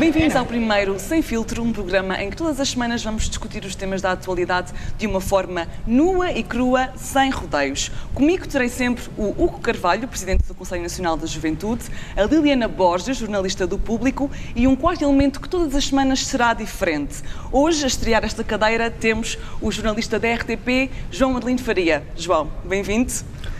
[0.00, 3.74] Bem-vindos ao primeiro Sem Filtro, um programa em que todas as semanas vamos discutir os
[3.74, 7.90] temas da atualidade de uma forma nua e crua, sem rodeios.
[8.14, 11.84] Comigo terei sempre o Hugo Carvalho, presidente do Conselho Nacional da Juventude,
[12.16, 16.54] a Liliana Borges, jornalista do Público, e um quarto elemento que todas as semanas será
[16.54, 17.16] diferente.
[17.52, 22.02] Hoje, a estrear esta cadeira, temos o jornalista da RTP, João Adelino Faria.
[22.16, 23.12] João, bem-vindo.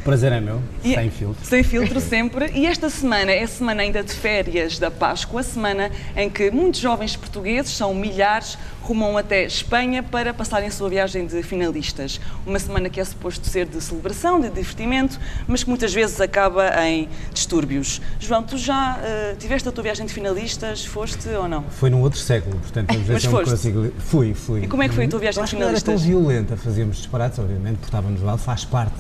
[0.05, 1.45] Prazer é meu, E- sem filtro.
[1.45, 2.51] Sem filtro sempre.
[2.55, 6.51] E esta semana é a semana ainda de férias da Páscoa, a semana em que
[6.51, 12.21] muitos jovens portugueses, são milhares, rumam até Espanha para passarem a sua viagem de finalistas.
[12.47, 16.71] Uma semana que é suposto ser de celebração, de divertimento, mas que muitas vezes acaba
[16.87, 18.01] em distúrbios.
[18.19, 20.85] João, tu já eh, tiveste a tua viagem de finalistas?
[20.85, 21.63] Foste ou não?
[21.65, 23.51] Foi num outro século, portanto vamos Mas me foste?
[23.51, 23.93] consigo...
[23.99, 24.63] Fui, fui.
[24.65, 26.09] E como é que foi a tua viagem de que não era tão finalistas?
[26.09, 28.95] violenta, fazíamos disparates, obviamente, portávamos mal, faz parte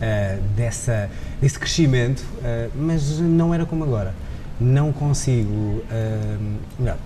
[0.00, 4.14] eh, dessa, desse crescimento, eh, mas não era como agora.
[4.60, 6.36] Não consigo, eh,
[6.78, 6.96] melhor,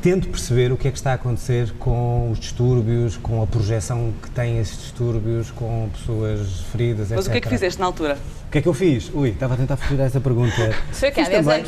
[0.00, 4.12] tento perceber o que é que está a acontecer com os distúrbios, com a projeção
[4.22, 7.58] que têm esses distúrbios, com pessoas feridas, Mas o que é que etc..
[7.58, 8.16] fizeste na altura?
[8.46, 9.10] O que é que eu fiz?
[9.12, 10.54] Ui, estava a tentar fugir a essa pergunta.
[10.92, 11.60] Foi o quê, há Fiz 10 também-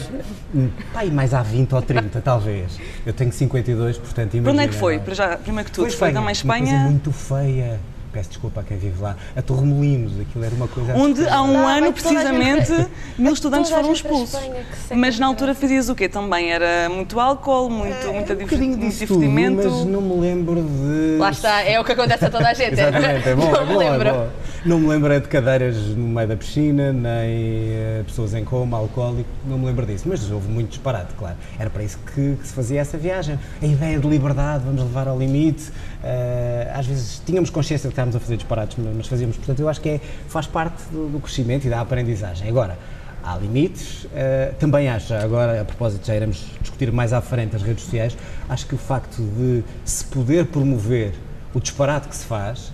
[0.55, 0.73] anos?
[1.05, 2.79] E mais há 20 ou 30, talvez.
[3.05, 4.43] Eu tenho 52, portanto, imagina.
[4.45, 4.97] Para onde é que foi?
[4.97, 7.81] não Para já, primeiro que tudo, Foi foi Espanha, também Uma coisa Espanha, muito feia.
[8.13, 9.17] Peço desculpa a quem vive lá.
[9.37, 10.95] A Torremolinos, aquilo era uma coisa...
[10.97, 14.41] onde há um Ah, ano, gente precisamente, para- mil estudantes foram gente expulsos.
[14.97, 16.09] Mas na altura fazias o quê?
[16.09, 19.63] Também era muito álcool, muito, muita um diver- bocadinho muito disso tudo, divertimento.
[19.71, 21.19] mas não me lembro de...
[21.19, 22.73] Lá está, é o que acontece a toda a gente.
[22.81, 24.11] Exatamente, é bom, Não é me bom, é lembro.
[24.13, 24.29] bom.
[24.63, 28.77] Não me lembro é de cadeiras no meio da piscina, nem eh, pessoas em coma,
[28.77, 30.05] alcoólico, não me lembro disso.
[30.07, 31.37] Mas houve muito disparate, claro.
[31.59, 33.39] Era para isso que, que se fazia essa viagem.
[33.63, 35.73] A ideia de liberdade, vamos levar ao limite.
[36.05, 39.39] eh, às vezes tínhamos consciência de que estávamos a fazer disparates, mas fazíamos.
[39.39, 42.47] Portanto, eu acho que é, faz parte do, do crescimento e da aprendizagem.
[42.47, 42.77] Agora,
[43.25, 44.07] há limites.
[44.15, 48.15] eh, também acho, agora a propósito, já iremos discutir mais à frente as redes sociais,
[48.47, 51.15] acho que o facto de se poder promover
[51.55, 52.71] o disparate que se faz,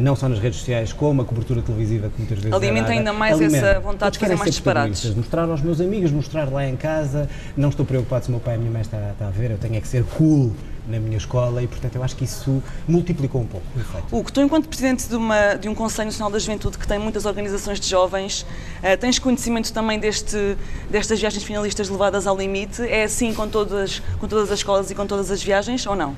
[0.00, 3.12] não só nas redes sociais, como a cobertura televisiva que muitas vezes Alimenta é ainda
[3.12, 3.66] mais alimenta.
[3.66, 5.14] essa vontade Todos de fazer mais disparates.
[5.14, 8.54] Mostrar aos meus amigos, mostrar lá em casa, não estou preocupado se o meu pai
[8.54, 10.52] e a minha mãe está, está a ver, eu tenho é que ser cool
[10.88, 14.06] na minha escola e, portanto, eu acho que isso multiplicou um pouco o efeito.
[14.16, 17.24] Hugo, tu enquanto presidente de, uma- de um Conselho Nacional da Juventude que tem muitas
[17.24, 18.44] organizações de jovens,
[18.82, 20.56] eh, tens conhecimento também deste,
[20.90, 22.82] destas viagens finalistas levadas ao limite?
[22.82, 26.16] É assim com todas, com todas as escolas e com todas as viagens ou não?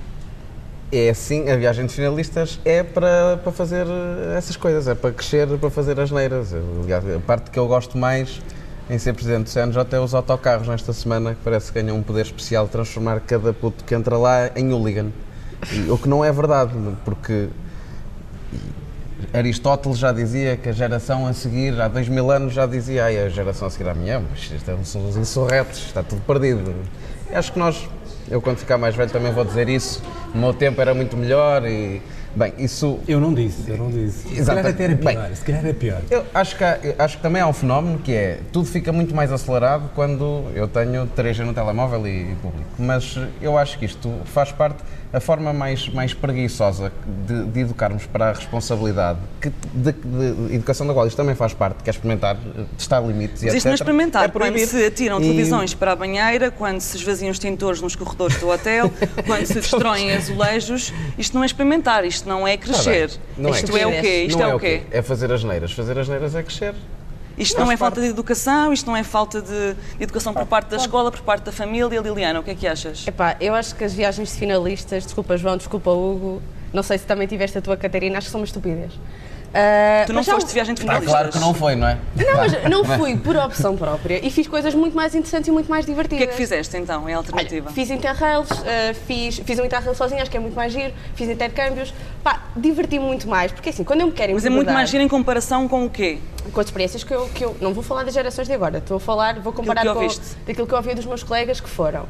[0.97, 5.11] É assim, a viagem de finalistas é para, para fazer eh, essas coisas, é para
[5.11, 6.55] crescer, para fazer as neiras.
[6.55, 8.41] Aliás, A parte que eu gosto mais
[8.89, 12.03] em ser presidente do CNJ é os autocarros nesta semana, que parece que ganham um
[12.03, 15.09] poder especial de transformar cada puto que entra lá em hooligan.
[15.73, 16.73] E, o que não é verdade,
[17.05, 17.49] porque
[19.33, 23.19] Aristóteles já dizia que a geração a seguir, há dois mil anos, já dizia ai,
[23.19, 26.73] a geração a seguir à minha, mas isto é- são os insurretos, está tudo perdido.
[27.33, 27.89] Acho que nós,
[28.31, 30.03] eu quando ficar mais velho também vou dizer isso,
[30.35, 32.01] o meu tempo era muito melhor e,
[32.35, 34.29] bem, isso Eu não disse, eu não disse.
[34.29, 34.57] Se Exato.
[34.59, 36.01] calhar até era pior, Bem, se calhar era pior.
[36.11, 39.15] eu acho que, há- acho que também há um fenómeno que é tudo fica muito
[39.15, 42.69] mais acelerado quando eu tenho 3G no telemóvel e público.
[42.79, 44.79] Mas eu acho que isto faz parte
[45.15, 46.93] a forma mais, mais preguiçosa
[47.27, 51.55] de, de educarmos para a responsabilidade, que, de, de- educação da qual isto também faz
[51.55, 52.37] parte, que é experimentar,
[52.77, 53.81] testar limites e Mas isto não é etc.
[53.87, 54.25] experimentar.
[54.25, 57.95] É quando se atiram E- televisões para a banheira, quando se esvaziam os tintores nos
[57.95, 58.91] corredores do hotel,
[59.25, 63.09] quando se destroem azulejos, isto não é experimentar, isto não é Está crescer.
[63.09, 63.19] bem.
[63.39, 64.03] Não é isto é, o crescer.
[64.03, 64.25] quê?
[64.25, 64.83] Isto não é, o quê?
[64.91, 65.73] É fazer as neiras.
[65.73, 66.75] Fazer as neiras é crescer.
[67.37, 70.69] Isto não é falta de educação, isto não é falta de de educação por parte
[70.69, 72.01] da escola, por parte da família.
[72.01, 73.07] Liliana, o que é que achas?
[73.07, 76.43] Epá, eu acho que as viagens de finalistas, desculpa João, desculpa Hugo,
[76.73, 78.93] não sei se também tiveste a tua Catarina, acho que são uma estupidez.
[79.57, 81.11] Ah, Tu não foste de viagem de finalistas?
[81.13, 81.97] claro que não foi, não é?
[82.17, 85.71] Não, mas não fui por opção própria e fiz coisas muito mais interessantes e muito
[85.71, 86.19] mais O divertidas.
[86.19, 87.67] que é que fizeste então, em alternativa?
[87.67, 90.93] Olha, fiz interrails, ah, fiz, fiz um interrail sozinha, acho que é muito mais giro,
[91.15, 94.73] fiz intercâmbios, pá, diverti-me muito mais, porque assim, quando eu me quero Mas é muito
[94.73, 96.19] mais giro em comparação com o quê?
[96.53, 98.97] com as experiências que eu, que eu, não vou falar das gerações de agora, estou
[98.99, 100.21] a falar, vou comparar que com ouviste.
[100.47, 102.07] daquilo que eu ouvi dos meus colegas que foram.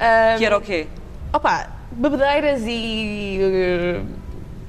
[0.00, 0.86] Ah, Que era o quê?
[1.32, 4.00] Opa, bebedeiras e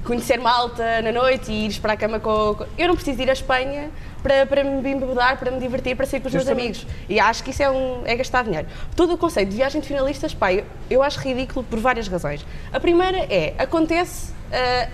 [0.08, 2.56] conhecer malta na noite e ires para a cama com.
[2.78, 3.90] Eu não preciso ir à Espanha
[4.22, 6.86] para, para me embebedar, para me divertir, para sair com os meus amigos.
[7.10, 8.66] E acho que isso é, um, é gastar dinheiro.
[8.96, 12.44] Todo o conceito de viagem de finalistas, pá, eu, eu acho ridículo por várias razões.
[12.72, 14.32] A primeira é, acontece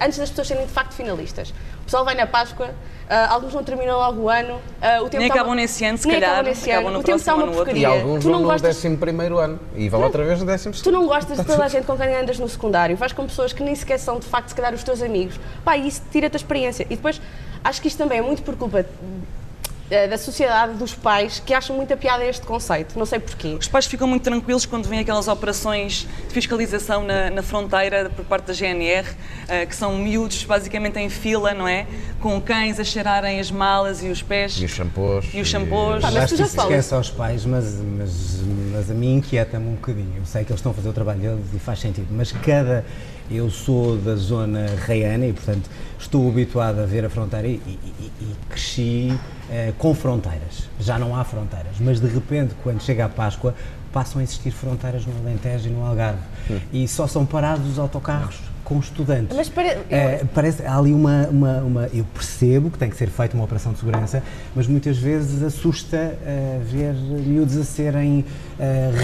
[0.04, 1.50] antes das pessoas serem de facto finalistas.
[1.80, 2.70] O pessoal vai na Páscoa,
[3.10, 4.58] ah, alguns não terminam logo o ano.
[4.80, 6.94] ah, o tempo Nem está acabam uma- nesse ano, se nem calhar, nesse acabam ano.
[6.94, 7.76] no o tempo está uma ano, no outro.
[7.76, 8.00] E porcaria.
[8.02, 10.90] alguns tu vão não no gostas 11 ano e vão outra vez no 12 Tu
[10.90, 13.62] não gostas de toda a gente com quem andas no secundário, vais com pessoas que
[13.62, 15.38] nem sequer são de facto, se calhar, os teus amigos.
[15.62, 16.84] Pá, e isso tira-te a experiência.
[16.84, 17.20] E depois,
[17.62, 18.84] acho que isto também é muito por culpa eh,
[20.08, 22.98] da sociedade dos pais que acham muita piada a este conceito.
[22.98, 23.48] Não sei porquê.
[23.60, 28.24] Os pais ficam muito tranquilos quando vêm aquelas operações de fiscalização na, na fronteira por
[28.24, 29.06] parte da GNR,
[29.46, 31.86] eh, que são miúdos basicamente em fila, não é?
[32.20, 34.58] Com cães a cheirarem as malas e os pés.
[34.60, 35.26] E os shampoos.
[35.34, 36.00] E os shampoos.
[36.00, 36.70] Pá, mas Acho tu já falas.
[36.70, 38.40] esquece aos pais, mas, mas,
[38.72, 40.14] mas a mim inquieta-me um bocadinho.
[40.16, 42.84] Eu sei que eles estão a fazer o trabalho deles e faz sentido, mas cada.
[43.30, 45.68] Eu sou da zona reiana e, portanto,
[45.98, 47.78] estou habituado a ver a fronteira e, e-
[48.20, 49.12] e- cresci
[49.50, 50.68] eh, com fronteiras.
[50.78, 53.54] Já não há fronteiras, mas de repente, quando chega a Páscoa,
[53.92, 56.18] passam a existir fronteiras no Alentejo e no Algarve.
[56.72, 59.36] E só são parados os autocarros com estudantes.
[59.36, 62.96] Mas pare- eu- Eh, parece há ali uma, uma, uma- Eu percebo que tem que
[62.96, 64.22] ser feita uma operação de segurança,
[64.56, 68.24] mas muitas vezes assusta eh, ver miúdos a serem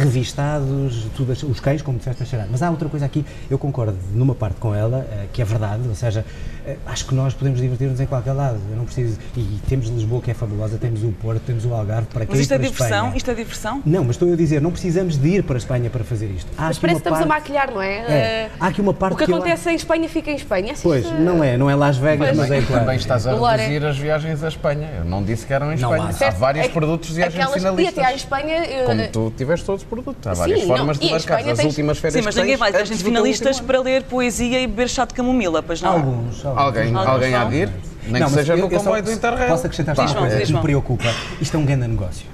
[0.05, 2.49] revistados, tudo, os cães, como disseste, a cheirar.
[2.51, 5.83] Mas há outra coisa aqui, eu concordo numa parte com ela, eh, que é verdade,
[5.89, 6.25] ou seja,
[6.67, 8.59] eh, acho que nós podemos divertir-nos em qualquer lado.
[8.71, 9.19] Eu não preciso.
[9.37, 12.41] E temos Lisboa, que é fabulosa, temos o Porto, temos o Algarve, para quem Mas
[12.41, 12.97] isto é para a diversão?
[12.99, 13.17] Espanha.
[13.17, 13.83] Isto é diversão?
[13.85, 16.49] Não, mas estou a dizer, não precisamos de ir para a Espanha para fazer isto.
[16.57, 17.91] Há Mas parece que estamos a parte- maquilhar, não é?
[17.99, 20.37] É, Eh, há aqui uma parte o que que eu acontece em Espanha fica em
[20.37, 20.73] Espanha.
[20.73, 22.39] Assiste- Pois, não é, não é Las Vegas, Pois.
[22.39, 22.81] mas é claro.
[22.85, 24.89] Também estás a reduzir as viagens à Espanha.
[24.99, 26.05] Eu não disse que eram em Não Espanha.
[26.05, 26.09] há.
[26.11, 27.99] Há, Certo, vários é- produtos de viagens Aquelas que ia finalistas.
[28.05, 28.55] até à Espanha.
[28.57, 30.27] eh, Como tu tiveste todos os produtos.
[30.27, 31.35] Há várias Sim, formas não, de e a marcar.
[31.39, 33.05] Espanha As tens- últimas férias Sim, mas que ninguém tens vai antes às do teu
[33.13, 33.67] finalistas último ano.
[33.67, 35.93] para ler poesia e beber chá de camomila, pois não?
[35.93, 36.45] Alguns.
[36.45, 36.63] alguns.
[36.63, 38.77] Alguém, Alguns alguém há de ir, nem Não, que mas seja eu- no eu só
[38.85, 39.49] comboio do Interrail.
[39.51, 40.63] Posso acrescentar Diz, uma João, coisa diz, que me João.
[40.63, 41.15] preocupa?
[41.41, 42.27] Isto é um grande negócio.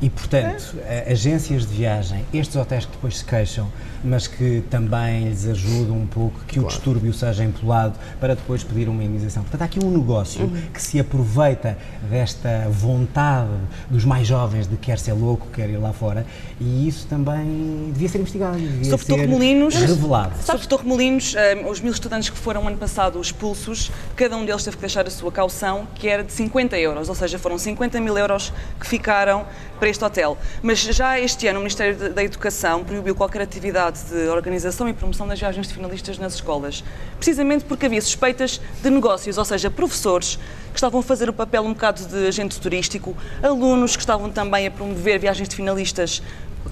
[0.00, 3.68] E, portanto, a- agências de viagem, estes hotéis que depois se queixam,
[4.04, 8.88] mas que também lhes ajudam um pouco que o distúrbio seja empolado para depois pedir
[8.88, 9.42] uma indenização.
[9.42, 10.62] Portanto, há aqui um negócio Uhum.
[10.72, 11.76] que se aproveita
[12.08, 13.50] desta vontade
[13.90, 16.24] dos mais jovens de quer ser louco, quer ir lá fora,
[16.60, 20.32] e isso também devia ser investigado, devia Sobre ser Torremolinos- revelado.
[20.44, 24.76] Sobre Torremolinos, eh, os mil estudantes que foram ano passado expulsos, cada um deles teve
[24.76, 28.16] que deixar a sua caução, que era de 50 euros, ou seja, foram 50 mil
[28.16, 29.44] euros que ficaram
[29.80, 30.36] para este hotel.
[30.62, 34.92] Mas já este ano o Ministério da- da Educação proibiu qualquer atividade de organização e
[34.92, 36.84] promoção das viagens de finalistas nas escolas,
[37.16, 40.36] precisamente porque havia suspeitas de negócios, ou seja, professores
[40.72, 44.66] que estavam a fazer o papel um bocado de agente turístico, alunos que estavam também
[44.66, 46.22] a promover viagens de finalistas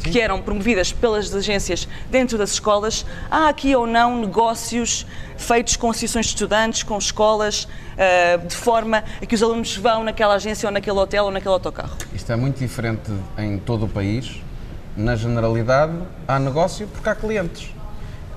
[0.03, 5.07] que eram promovidas pelas agências dentro das escolas, há aqui ou não negócios
[5.37, 10.05] feitos com associações de estudantes, com escolas, ah, de forma a que os alunos vão
[10.05, 11.97] naquela agência ou naquele hotel ou naquele autocarro.
[12.13, 14.43] Isto é muito diferente em todo o país.
[14.97, 15.93] Na generalidade,
[16.27, 17.76] há negócio porque há clientes.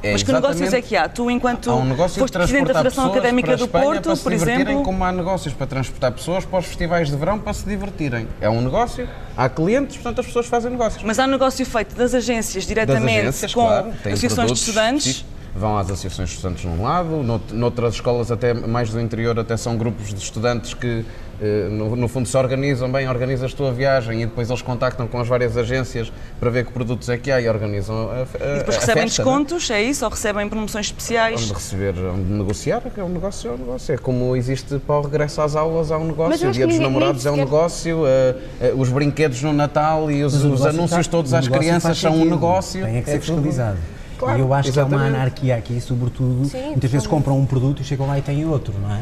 [0.02, 1.10] É Mas que negócios é que há?
[1.10, 4.24] Tu, enquanto Há um negócio foste Presidente da Federação Académica do Espanha Porto, para se
[4.24, 7.54] por divertirem, exemplo, como há negócios para transportar pessoas para os festivais de verão para
[7.54, 8.28] se divertirem.
[8.40, 11.04] É um negócio, há clientes, portanto as pessoas fazem negócios.
[11.04, 15.06] mas há negócio feito das agências das diretamente agências, com claro, associações de estudantes.
[15.06, 15.39] específicos.
[15.56, 19.58] Vão às associações de estudantes num lado, nout- noutras escolas até mais do interior até
[19.58, 21.04] são grupos de estudantes que
[21.42, 25.20] eh, no, no fundo se organizam bem, organizas a viagem e depois eles contactam com
[25.20, 28.58] as várias agências para ver que produtos é que há e organizam a, a, E
[28.60, 29.32] depois a recebem festa, né?
[29.32, 30.06] descontos, é isso?
[30.06, 31.42] Ou recebem promoções especiais?
[31.44, 33.94] Onde receber, onde negociar, é um negócio, é um negócio.
[33.94, 36.50] É como existe para o regresso às aulas, há um Mas negócio.
[36.50, 40.24] O dia que dos namorados é um negócio, eh, eh, os brinquedos no Natal e
[40.24, 42.86] os, os anúncios faz- todos às crianças são um negócio.
[42.86, 43.78] Tem é que ser tudo- fiscalizado.
[44.20, 45.16] Claro, e eu acho que há uma exatamente.
[45.16, 48.74] anarquia aqui, sobretudo, Sim, muitas vezes compram um produto e chegam lá e têm outro,
[48.80, 49.02] não é?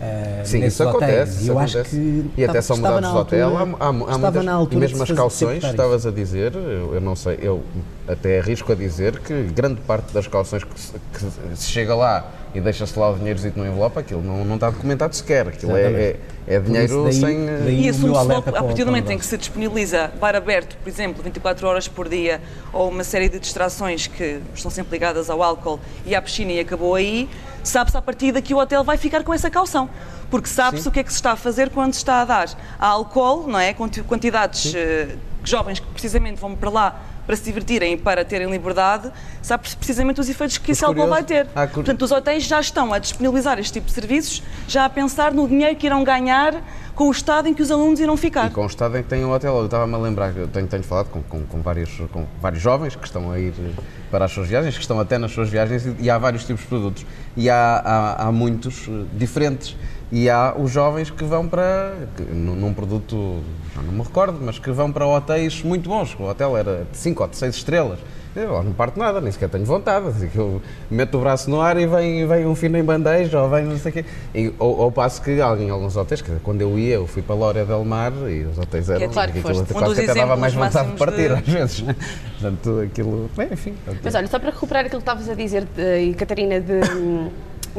[0.00, 0.96] Eh, Sim, isso hotéis.
[0.96, 1.32] acontece.
[1.38, 1.96] E isso eu acho acontece.
[1.96, 3.56] que e até são estava mudados de hotel.
[3.56, 7.00] Há, há, há muitas, na altura e mesmo as calções, estavas a dizer, eu, eu
[7.00, 7.62] não sei, eu
[8.06, 12.28] até arrisco a dizer que grande parte das calções que se, que se chega lá
[12.56, 15.48] e deixa-se lá o dinheirozito no envelope, aquilo não, não está documentado sequer.
[15.48, 17.46] Aquilo é, é, é dinheiro daí- sem.
[17.46, 20.88] daí- E assume-se logo, a partir do momento em que se disponibiliza bar aberto, por
[20.88, 22.40] exemplo, 24 horas por dia,
[22.72, 26.60] ou uma série de distrações que estão sempre ligadas ao álcool e à piscina e
[26.60, 27.28] acabou aí,
[27.62, 29.88] sabe-se a partir daqui o hotel vai ficar com essa caução.
[30.30, 32.48] Porque sabe-se o que é que se está a fazer quando se está a dar
[32.80, 33.72] a álcool, não é?
[33.74, 35.08] Quanti- Quantidades eh,
[35.44, 39.10] jovens que precisamente vão para lá para se divertirem e para terem liberdade,
[39.42, 41.46] sabe-se precisamente os efeitos que Mas esse álcool vai ter.
[41.54, 44.88] há cur- Portanto, os hotéis já estão a disponibilizar este tipo de serviços, já a
[44.88, 46.54] pensar no dinheiro que irão ganhar
[46.94, 48.46] com o estado em que os alunos irão ficar.
[48.46, 50.66] E com o estado em que tem o hotel, eu estava-me a lembrar, eu tenho,
[50.66, 54.24] tenho falado com, com, com vários, com vários jovens que estão a ir eh, para
[54.24, 56.68] as suas viagens, que estão até nas suas viagens, e, e há vários tipos de
[56.68, 57.04] produtos.
[57.36, 59.76] E há, há, há muitos eh, diferentes.
[60.10, 63.40] E há os jovens que vão para, que, num, produto,
[63.74, 66.14] já não me recordo, mas que vão para hotéis muito bons.
[66.18, 67.98] O hotel era de 5 ou de 6 estrelas.
[68.36, 70.08] Eu lá não parto nada, nem sequer tenho vontade.
[70.08, 70.60] Assim, que eu
[70.90, 73.78] meto o braço no ar e vem, vem um fino em bandeja ou vem não
[73.78, 74.04] sei o quê.
[74.34, 77.06] E, ou, ao passo que alguém, em alguns hotéis, quer dizer, quando eu ia, eu
[77.06, 79.06] fui para Lória del Mar e os hotéis eram.
[79.06, 79.60] é claro que aquilo.
[79.62, 81.80] Um quase dos que até dava mais vontade de partir máximos às vezes.
[81.80, 81.96] né?
[82.38, 83.30] Portanto, aquilo.
[83.34, 83.74] Bem, enfim.
[84.04, 87.30] Mas olha, só para recuperar aquilo que estavas a dizer, eh, e Catarina, de, hum,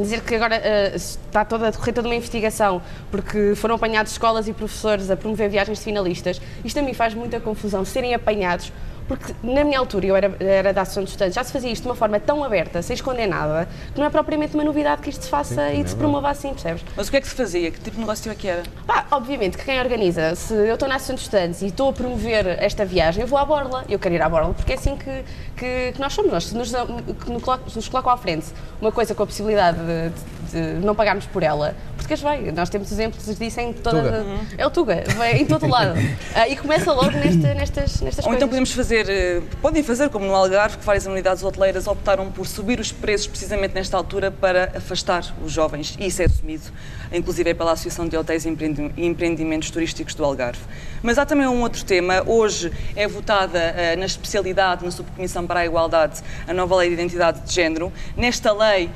[0.02, 4.48] dizer que agora uh, está toda a decorrer toda uma investigação porque foram apanhados escolas
[4.48, 6.42] e professores a promover viagens de finalistas.
[6.64, 8.72] Isto a mim faz muita confusão serem apanhados
[9.08, 11.84] porque na minha altura, eu era, era da Associação de Estudantes, já se fazia isto
[11.84, 15.10] de uma forma tão aberta, sem esconder nada, que não é propriamente uma novidade que
[15.10, 16.84] isto se faça Sim, e é se promova assim, percebes?
[16.96, 17.72] Mas o que é que se fazia?
[17.72, 18.64] Que tipo de negócio é que era?
[18.86, 21.94] Pá, obviamente que quem organiza, se eu estou na Associação de Estudantes e estou a
[21.94, 23.86] promover esta viagem, eu vou à borla.
[23.90, 25.24] Eu quero ir à borla porque é assim que,
[25.56, 26.32] que, que nós somos.
[26.32, 27.32] Nós, se nos, que
[27.76, 28.48] nos colocam à frente
[28.82, 32.52] uma coisa com a possibilidade de, de, de não pagarmos por ela, porque vai.
[32.52, 34.02] Nós temos exemplos disso em toda.
[34.02, 34.26] Tuga.
[34.58, 35.98] É o Tuga, vai em todo lado.
[36.00, 38.36] Uh, e começa logo nesta, nestas, nestas Ou então coisas.
[38.36, 42.48] então podemos fazer, uh, podem fazer como no Algarve, que várias unidades hoteleiras optaram por
[42.48, 45.96] subir os preços precisamente nesta altura para afastar os jovens.
[46.00, 46.64] E isso é assumido,
[47.12, 48.50] inclusive pela Associação de Hotéis e
[48.98, 50.62] Empreendimentos Turísticos do Algarve.
[51.04, 52.24] Mas há também um outro tema.
[52.26, 56.94] Hoje é votada uh, na especialidade, na Subcomissão para a Igualdade, a nova Lei de
[56.94, 57.92] Identidade de Género.
[58.16, 58.90] Nesta lei,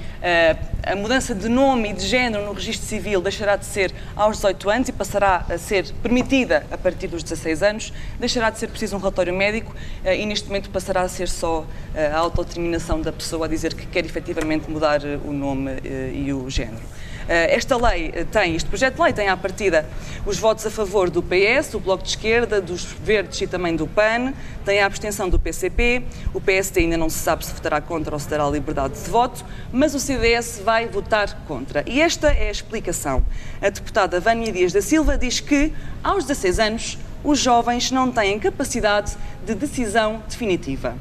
[0.83, 4.69] a mudança de nome e de género no registro civil deixará de ser aos 18
[4.69, 7.93] anos e passará a ser permitida a partir dos 16 anos.
[8.19, 11.65] Deixará de ser preciso um relatório médico eh, e neste momento passará a ser só
[11.95, 15.71] eh, a autodeterminação da pessoa a dizer que quer efetivamente mudar eh, o nome
[16.13, 16.83] e o género.
[17.31, 19.87] Eh, esta lei tem, este projeto de lei tem à partida
[20.25, 23.87] os votos a favor do PS, do Bloco de Esquerda, dos Verdes e também do
[23.87, 24.33] PAN,
[24.65, 28.19] tem a abstenção do PCP, o PSD ainda não se sabe se votará contra ou
[28.19, 31.85] se dará liberdade de voto, mas o CDS vai votar contra.
[31.87, 33.25] E esta é a explicação.
[33.61, 35.71] A deputada Vânia Dias da Silva diz que,
[36.03, 40.97] aos 16 anos, os jovens não têm capacidade de decisão definitiva.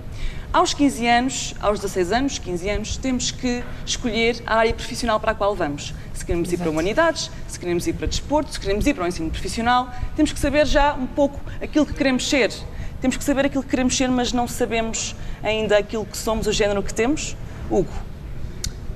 [0.52, 5.30] Aos 15 anos, aos 16 anos, 15 anos, temos que escolher a área profissional para
[5.30, 5.94] a qual vamos.
[6.12, 6.60] Se queremos Exato.
[6.60, 9.94] ir para humanidades, se queremos ir para desporto, se queremos ir para o ensino profissional,
[10.16, 12.52] temos que saber já um pouco aquilo que queremos ser.
[13.00, 16.52] Temos que saber aquilo que queremos ser, mas não sabemos ainda aquilo que somos, o
[16.52, 17.36] género que temos.
[17.70, 18.09] Hugo.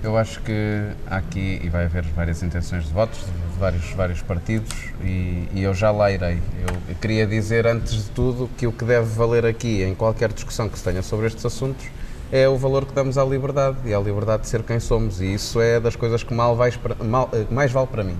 [0.04, 4.20] Eu acho que há aqui, e vai haver várias intenções de votos de vários, vários
[4.20, 4.70] partidos,
[5.02, 6.42] e, e eu já lá irei.
[6.60, 10.68] Eu, queria dizer, antes de tudo, que o que deve valer aqui, em qualquer discussão
[10.68, 11.86] que se tenha sobre estes assuntos,
[12.30, 15.22] é o valor que damos à liberdade e à liberdade de ser quem somos.
[15.22, 18.18] E isso é das coisas que mal vais mal, eh, mais vale para mim.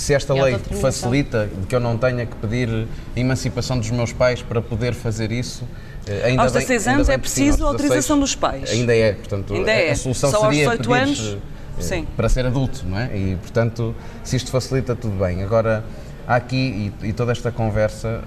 [0.00, 4.62] Se esta lei facilita que eu não tenha que pedir emancipação dos meus pais para
[4.62, 5.62] poder fazer isso,
[6.06, 8.70] eh, Ainda aos 16 bem, anos é preciso sim, autorização dos pais.
[8.70, 9.90] Ainda é, portanto, ainda é.
[9.90, 11.36] a solução Só seria aos 18 pedir anos,
[11.78, 12.06] eh, sim.
[12.16, 13.14] para ser adulto, não é?
[13.14, 15.42] E, portanto, se isto facilita, tudo bem.
[15.42, 15.84] Agora,
[16.26, 18.22] há aqui, e, e toda esta conversa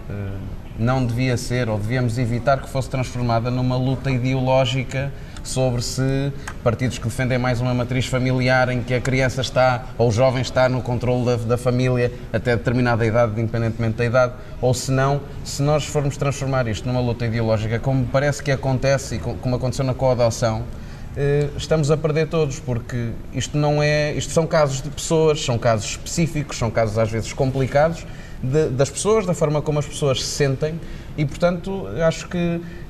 [0.78, 5.12] não devia ser, ou devíamos evitar que fosse transformada numa luta ideológica
[5.44, 6.32] sobre se
[6.64, 10.42] partidos que defendem mais uma matriz familiar em que a criança está ou o jovem
[10.42, 15.22] está no controle da, da, família até determinada idade, independentemente da idade, ou se não,
[15.44, 19.86] se nós formos transformar isto numa luta ideológica, como parece que acontece e como aconteceu
[19.86, 20.64] na coadoção,
[21.16, 24.14] eh, estamos a perder todos, porque isto não é.
[24.14, 28.06] Isto são casos de pessoas, são casos específicos, são casos às vezes complicados
[28.42, 30.80] de, das pessoas, da forma como as pessoas se sentem
[31.18, 32.38] e, portanto, acho que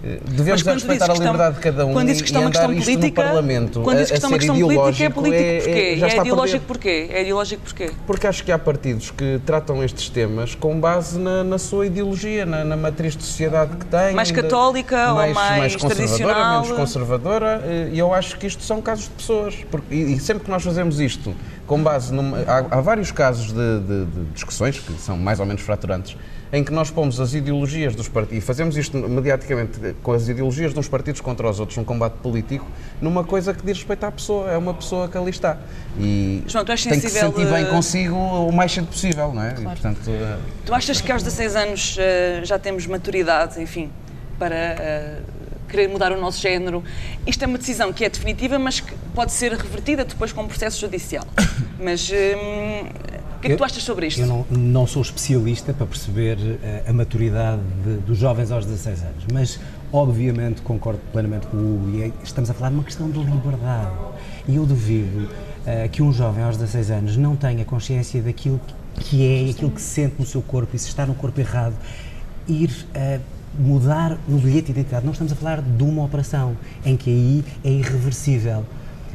[0.03, 2.73] eh, devemos respeitar a liberdade de cada um quando diz que está e uma questão
[2.73, 3.81] política, no Parlamento.
[3.81, 5.69] Quando diz que está uma questão política, é político é, porquê?
[5.69, 7.09] É, é ideológico porquê?
[7.11, 7.91] É ideológico porquê?
[8.07, 12.45] Porque acho que há partidos que tratam estes temas com base na, na sua ideologia,
[12.45, 14.13] na, na, matriz de sociedade que têm.
[14.13, 17.61] Mais católica mais, ou mais, mais conservadora, menos conservadora.
[17.65, 19.55] Eh, e eu acho que isto são casos de pessoas.
[19.69, 21.35] Porque, e sempre que nós fazemos isto
[21.67, 22.13] com base.
[22.13, 26.17] Numa, há, há, vários casos de, de, de discussões que são mais ou menos fraturantes
[26.53, 30.71] em que nós pomos as ideologias dos partidos, e fazemos isto mediaticamente com as ideologias
[30.71, 32.67] de uns partidos contra os outros num combate político,
[33.01, 35.57] numa coisa que diz respeito à pessoa, é uma pessoa que ali está.
[35.99, 39.53] E João, tem que se sentir bem consigo o mais cedo possível, não é?
[39.53, 39.61] Claro.
[39.61, 40.39] E, portanto, uh...
[40.63, 43.89] Tu achas que aos 16 anos uh, já temos maturidade, enfim,
[44.37, 45.23] para
[45.73, 46.83] querer mudar o nosso género?
[47.25, 50.47] Isto é uma decisão que é definitiva, mas que pode ser revertida depois com um
[50.47, 51.25] processo judicial.
[51.83, 52.09] Mas
[53.43, 54.21] que é que tu achas sobre isto?
[54.21, 59.03] Eu não, não sou especialista para perceber uh, a maturidade de, dos jovens aos 16
[59.03, 59.59] anos, mas
[59.91, 63.91] obviamente concordo plenamente com o Hugo e estamos a falar de uma questão de liberdade.
[64.47, 68.59] E eu duvido uh, que um jovem aos 16 anos não tenha consciência daquilo
[68.95, 71.75] que é aquilo que sente no seu corpo e se está no corpo errado,
[72.47, 73.21] ir uh,
[73.57, 75.05] mudar no bilhete de identidade.
[75.05, 76.55] Não estamos a falar de uma operação
[76.85, 78.65] em que aí é irreversível.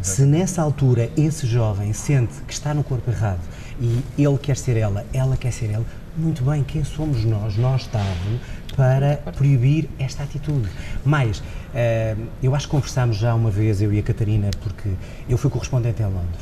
[0.00, 3.40] Se nessa altura esse jovem sente que está no corpo errado
[3.80, 5.85] e ele quer ser ela, ela quer ser ele,
[6.16, 8.40] muito bem, quem somos nós, nós Estado,
[8.76, 10.68] para proibir esta atitude?
[11.04, 14.90] Mais, uh, eu acho que conversámos já uma vez, eu e a Catarina, porque
[15.28, 16.40] eu fui correspondente em Londres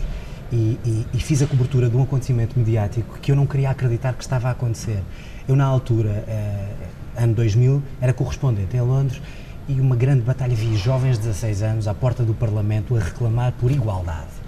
[0.53, 4.15] e, e, e fiz a cobertura de um acontecimento mediático que eu não queria acreditar
[4.15, 5.03] que estava a acontecer.
[5.49, 9.21] Eu, na altura, uh, ano 2000, era correspondente em Londres
[9.69, 13.53] e uma grande batalha vi jovens de 16 anos à porta do Parlamento a reclamar
[13.53, 14.47] por igualdade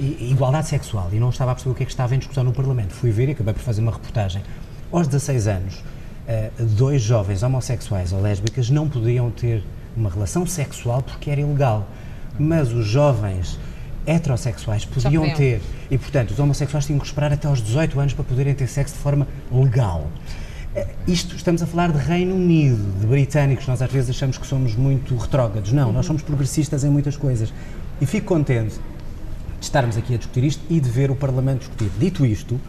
[0.00, 2.52] igualdade sexual e não estava a perceber o que é que estava em discussão no
[2.52, 2.92] Parlamento.
[2.94, 4.42] Fui ver e acabei por fazer uma reportagem.
[4.92, 5.82] Aos 16 anos,
[6.26, 9.62] eh, dois jovens homossexuais ou lésbicas não podiam ter
[9.96, 11.88] uma relação sexual porque era ilegal.
[12.38, 13.58] Mas os jovens
[14.06, 15.60] heterossexuais podiam ter.
[15.90, 18.94] E, portanto, os homossexuais tinham que esperar até aos 18 anos para poderem ter sexo
[18.94, 20.06] de forma legal.
[20.78, 24.46] Eh, isto, estamos a falar de Reino Unido, de britânicos, nós às vezes achamos que
[24.46, 25.72] somos muito retrógrados.
[25.72, 27.52] Não, nós somos progressistas em muitas coisas.
[28.00, 28.76] E fico contente
[29.58, 31.90] de estarmos aqui a discutir isto e de ver o Parlamento discutir.
[31.98, 32.60] Dito isto, uh,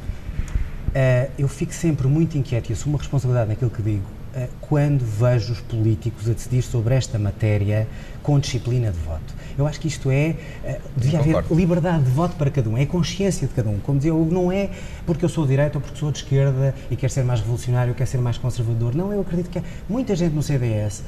[1.37, 4.18] eu fico sempre muito inquieto e assumo a responsabilidade naquilo que digo
[4.61, 7.87] quando vejo os políticos a decidir sobre esta matéria
[8.21, 9.33] com disciplina de voto.
[9.57, 10.35] Eu acho que isto é.
[10.63, 13.79] Uh, devia haver liberdade de voto para cada um, é consciência de cada um.
[13.79, 14.69] Como dizia, não é
[15.05, 17.93] porque eu sou de direita ou porque sou de esquerda e quero ser mais revolucionário,
[17.93, 18.95] quero ser mais conservador.
[18.95, 21.03] Não, eu acredito que há muita gente no CDS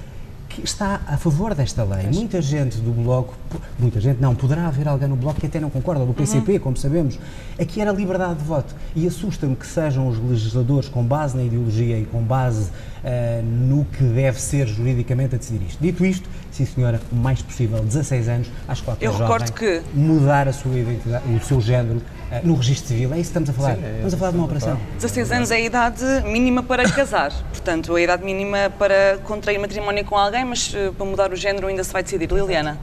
[0.51, 2.03] que está a favor desta lei.
[2.07, 2.15] Mas...
[2.15, 3.33] Muita gente do Bloco,
[3.79, 6.59] muita gente não, poderá haver alguém no Bloco que até não concorda, do PCP, uhum.
[6.59, 7.17] como sabemos.
[7.59, 8.75] Aqui era liberdade de voto.
[8.95, 13.85] E assusta-me que sejam os legisladores, com base na ideologia e com base uh, no
[13.85, 15.81] que deve ser juridicamente a decidir isto.
[15.81, 19.81] Dito isto, sim senhora, o mais possível, 16 anos, acho que qualquer Eu jovem que...
[19.93, 22.01] mudar a sua identidade, o seu género
[22.43, 23.13] no registro civil.
[23.13, 23.75] É isso que estamos a falar.
[23.75, 24.79] Sim, é estamos a falar de uma operação.
[24.95, 27.31] 16 anos é a idade mínima para casar.
[27.51, 31.67] Portanto, a idade mínima para contrair matrimónio com alguém, mas uh, para mudar o género
[31.67, 32.31] ainda se vai decidir.
[32.31, 32.77] Liliana?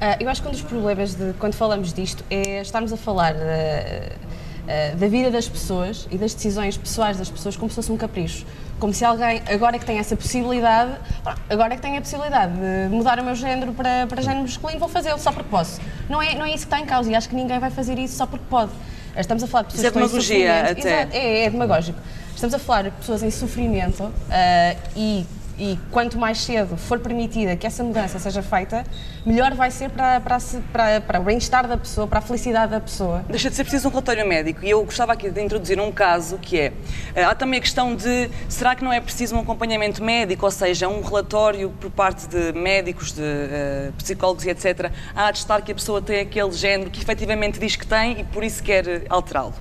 [0.00, 3.34] Uh, eu acho que um dos problemas de quando falamos disto é estarmos a falar
[3.34, 7.96] uh, da vida das pessoas e das decisões pessoais das pessoas como se fosse um
[7.96, 8.46] capricho.
[8.84, 10.92] Como se alguém, agora que tem essa possibilidade,
[11.48, 14.90] agora que tem a possibilidade de mudar o meu género para, para género masculino, vou
[14.90, 15.80] fazê-lo só porque posso.
[16.06, 17.98] Não é, não é isso que está em causa e acho que ninguém vai fazer
[17.98, 18.72] isso só porque pode.
[19.16, 21.00] Estamos a falar de pessoas isso é demagogia até.
[21.00, 21.98] Exato, é, é demagógico.
[22.34, 24.12] Estamos a falar de pessoas em sofrimento uh,
[24.94, 25.24] e
[25.58, 28.84] e quanto mais cedo for permitida que essa mudança seja feita,
[29.24, 30.38] melhor vai ser para, para,
[30.72, 33.24] para, para o bem-estar da pessoa, para a felicidade da pessoa.
[33.28, 36.38] Deixa de ser preciso um relatório médico e eu gostava aqui de introduzir um caso
[36.38, 36.72] que é,
[37.14, 40.50] eh, há também a questão de, será que não é preciso um acompanhamento médico, ou
[40.50, 45.72] seja, um relatório por parte de médicos, de uh, psicólogos e etc., a atestar que
[45.72, 49.54] a pessoa tem aquele género que efetivamente diz que tem e por isso quer alterá-lo.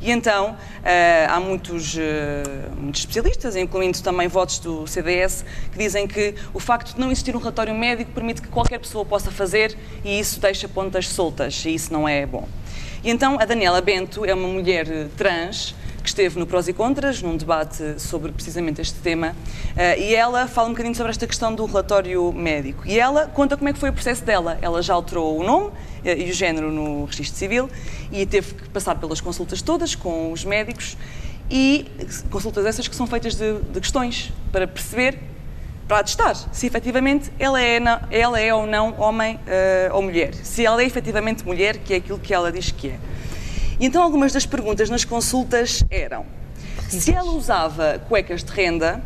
[0.00, 2.42] E então eh, há muitos, eh,
[2.74, 7.36] muitos especialistas, incluindo também votos do CDS, que dizem que o facto de não existir
[7.36, 11.74] um relatório médico permite que qualquer pessoa possa fazer e isso deixa pontas soltas e
[11.74, 12.48] isso não é bom.
[13.04, 14.86] E então a Daniela Bento é uma mulher
[15.16, 20.14] trans que esteve no Prós e Contras, num debate sobre precisamente este tema, uh, e
[20.14, 22.86] ela fala um bocadinho sobre esta questão do relatório médico.
[22.86, 24.58] E ela conta como é que foi o processo dela.
[24.62, 25.72] Ela já alterou o nome uh,
[26.04, 27.70] e o género no registro civil
[28.10, 30.96] e teve que passar pelas consultas todas com os médicos
[31.50, 31.86] e
[32.30, 35.18] consultas essas que são feitas de, de questões para perceber
[35.90, 37.80] para atestar se efetivamente ela é,
[38.12, 40.32] ela é ou não homem uh, ou mulher.
[40.34, 42.98] Se ela é efetivamente mulher, que é aquilo que ela diz que é.
[43.80, 46.26] E então algumas das perguntas nas consultas eram
[46.86, 49.02] se ela usava cuecas de renda,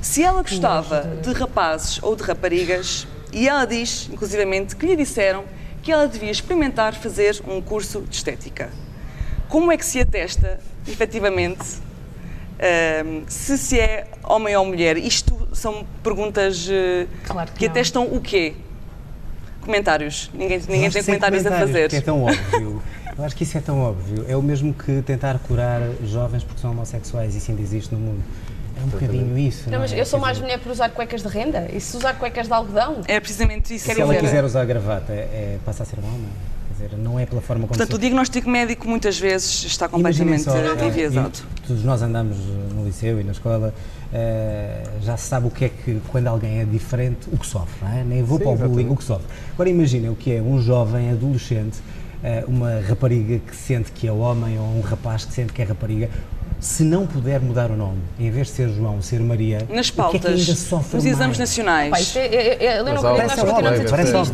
[0.00, 5.44] se ela gostava de rapazes ou de raparigas, e ela diz, inclusivamente, que lhe disseram
[5.82, 8.70] que ela devia experimentar fazer um curso de estética.
[9.48, 14.98] Como é que se atesta, efetivamente, uh, se se é homem ou mulher?
[14.98, 18.54] Isto são perguntas uh, claro que, que atestam o quê?
[19.62, 20.30] Comentários.
[20.32, 21.94] Ninguém, ninguém tem comentários, comentários a fazer.
[21.94, 22.82] É tão óbvio.
[23.20, 24.24] Eu acho que isso é tão óbvio.
[24.26, 28.22] É o mesmo que tentar curar jovens porque são homossexuais, isso ainda existe no mundo.
[28.80, 29.64] É um bocadinho isso.
[29.66, 30.00] Não, não mas é?
[30.00, 31.68] eu sou mais mulher por usar cuecas de renda.
[31.70, 33.02] E se usar cuecas de algodão?
[33.06, 33.92] É precisamente isso.
[33.92, 36.30] Se ela quiser usar gravata, é, é, passa a ser homem?
[36.78, 40.44] Quer dizer, não é pela forma como Portanto, o diagnóstico médico muitas vezes está completamente
[40.44, 41.40] só, enviesado.
[41.66, 42.38] todos nós andamos
[42.74, 46.60] no liceu e na escola, uh, já se sabe o que é que, quando alguém
[46.60, 48.02] é diferente, o que sofre, não é?
[48.02, 48.92] Nem vou Sim, para o bullying, exatamente.
[48.92, 49.26] o que sofre.
[49.52, 51.99] Agora imaginem o que é um jovem adolescente eh,
[52.46, 56.10] uma rapariga que sente que é homem ou um rapaz que sente que é rapariga,
[56.60, 60.20] se não puder mudar o nome, em vez de ser João, ser Maria, nas pautas,
[60.20, 61.90] que é que ainda sofre nos exames nacionais.
[62.12, 62.92] Pai, é, é, é, eu não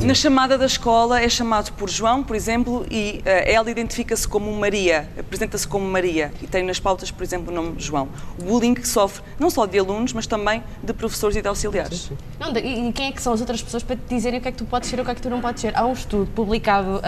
[0.05, 4.53] Na chamada da escola é chamado por João, por exemplo, e uh, ela identifica-se como
[4.53, 8.09] Maria, apresenta-se como Maria e tem nas pautas, por exemplo, o nome João.
[8.41, 12.11] O bullying que sofre não só de alunos, mas também de professores e de auxiliares.
[12.41, 14.53] Não, e quem é que são as outras pessoas para te dizerem o que é
[14.53, 15.77] que tu podes ser ou o que é que tu não podes ser?
[15.77, 17.01] Há um estudo publicado uh,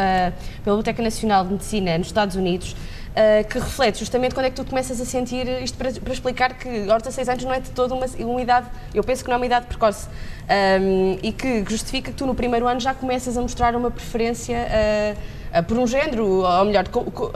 [0.63, 2.77] pela Biblioteca Nacional de Medicina nos Estados Unidos
[3.19, 6.55] uh, que reflete justamente quando é que tu começas a sentir isto para, para explicar
[6.55, 9.35] que aos 16 anos não é de toda uma, uma idade, eu penso que não
[9.35, 10.09] é uma idade precoce,
[10.81, 14.57] um, e que justifica que tu no primeiro ano já começas a mostrar uma preferência
[14.57, 16.85] uh, uh, por um género, ou melhor,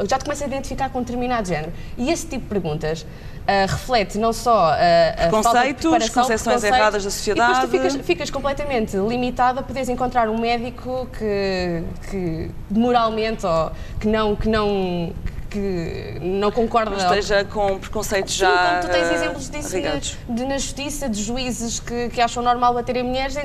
[0.08, 1.72] já te começas a identificar com um determinado género.
[1.98, 3.04] E esse tipo de perguntas
[3.42, 7.50] Uh, reflete não só uh, a falta de preparação, concepções erradas da sociedade.
[7.50, 13.44] E depois tu ficas, ficas completamente limitado a poderes encontrar um médico que, que moralmente
[13.44, 15.12] ou que não, que não
[15.52, 16.96] que não concorda.
[16.96, 18.68] esteja com preconceitos Sim, já.
[18.68, 22.72] Como tu tens exemplos disso de, de, na justiça, de juízes que, que acham normal
[22.72, 23.36] baterem mulheres,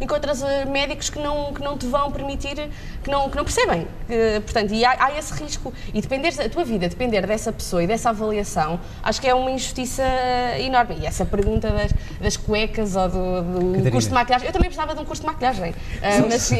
[0.00, 2.68] encontras eh, médicos que não, que não te vão permitir,
[3.04, 3.86] que não, que não percebem.
[4.08, 5.72] Que, portanto, e há, há, esse risco.
[5.92, 9.50] E depender, a tua vida depender dessa pessoa e dessa avaliação, acho que é uma
[9.50, 10.02] injustiça
[10.58, 10.96] enorme.
[11.02, 14.92] E essa pergunta das, das cuecas ou do, do curso de maquilhagem, eu também precisava
[14.92, 15.74] de um curso de maquilhagem, uh,
[16.28, 16.50] mas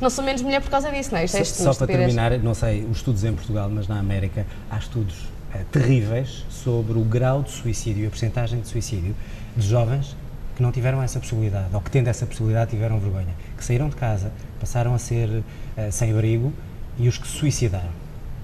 [0.00, 1.24] não sou menos mulher por causa disso, não é?
[1.24, 4.39] Isto é só, só para terminar, não sei os estudos em Portugal, mas na América
[4.70, 5.24] há estudos
[5.54, 9.14] uh, terríveis sobre o grau de suicídio e a porcentagem de suicídio
[9.56, 10.16] de jovens
[10.56, 13.96] que não tiveram essa possibilidade, ou que tendo essa possibilidade tiveram vergonha, que saíram de
[13.96, 15.42] casa, passaram a ser uh,
[15.90, 16.52] sem abrigo
[16.98, 17.88] e os que se suicidaram.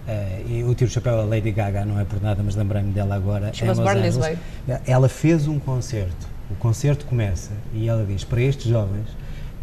[0.07, 3.15] Uh, eu tiro o chapéu a Lady Gaga, não é por nada, mas lembrei-me dela
[3.15, 3.51] agora.
[4.87, 6.29] Ela fez um concerto.
[6.51, 9.07] O concerto começa e ela diz para estes jovens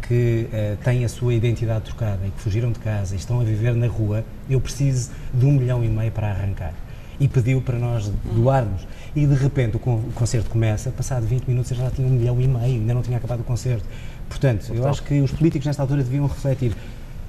[0.06, 3.44] que uh, têm a sua identidade trocada e que fugiram de casa e estão a
[3.44, 6.74] viver na rua, eu preciso de um milhão e meio para arrancar.
[7.18, 8.86] E pediu para nós doarmos.
[9.14, 12.10] E de repente o, con o concerto começa, passado 20 minutos eu já tinha um
[12.10, 13.84] milhão e meio, ainda não tinha acabado o concerto.
[14.28, 16.72] Portanto, eu acho que os políticos nesta altura deviam refletir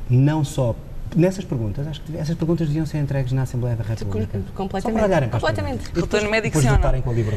[0.10, 0.76] não só
[1.16, 4.40] nessas perguntas, acho que essas perguntas deviam ser entregues na Assembleia da República.
[4.54, 4.94] Completamente.
[4.94, 5.92] Só para Completamente.
[5.94, 6.58] Retorno médico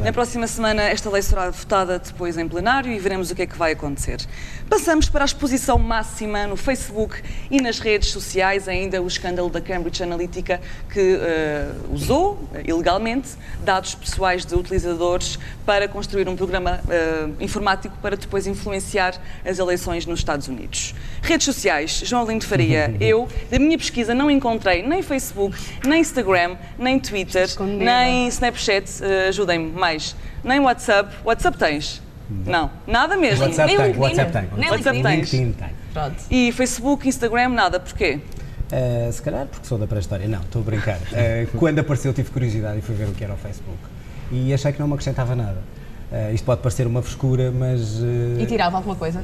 [0.05, 3.47] Na próxima semana esta lei será votada depois em plenário e veremos o que é
[3.47, 4.21] que vai acontecer.
[4.69, 9.61] Passamos para a exposição máxima no Facebook e nas redes sociais, ainda o escândalo da
[9.61, 13.31] Cambridge Analytica que uh, usou ilegalmente
[13.65, 20.07] dados pessoais de utilizadores para construir um programa uh, informático para depois influenciar as eleições
[20.07, 20.95] nos Estados Unidos.
[21.23, 26.57] Redes sociais, João Lindo Faria, eu, da minha pesquisa não encontrei nem Facebook, nem Instagram,
[26.79, 31.15] nem Twitter, nem Snapchat, uh, ajudem-me mais, nem WhatsApp.
[31.25, 32.03] WhatsApp tens?
[32.47, 33.45] Não, nada mesmo.
[33.45, 34.49] WhatsApp nem tem, WhatsApp tem.
[34.57, 35.33] Nem WhatsApp tens.
[35.33, 35.69] LinkedIn tem.
[35.93, 36.17] Pronto.
[36.31, 37.81] E Facebook, Instagram, nada.
[37.81, 38.21] Porquê?
[38.71, 40.29] Uh, se calhar porque sou da pré-história.
[40.29, 40.99] Não, estou a brincar.
[40.99, 43.79] Uh, quando apareceu tive curiosidade e fui ver o que era o Facebook.
[44.31, 45.63] E achei que não me acrescentava nada.
[46.13, 48.01] Uh, isto pode parecer uma frescura, mas...
[48.39, 49.23] E tirava alguma coisa?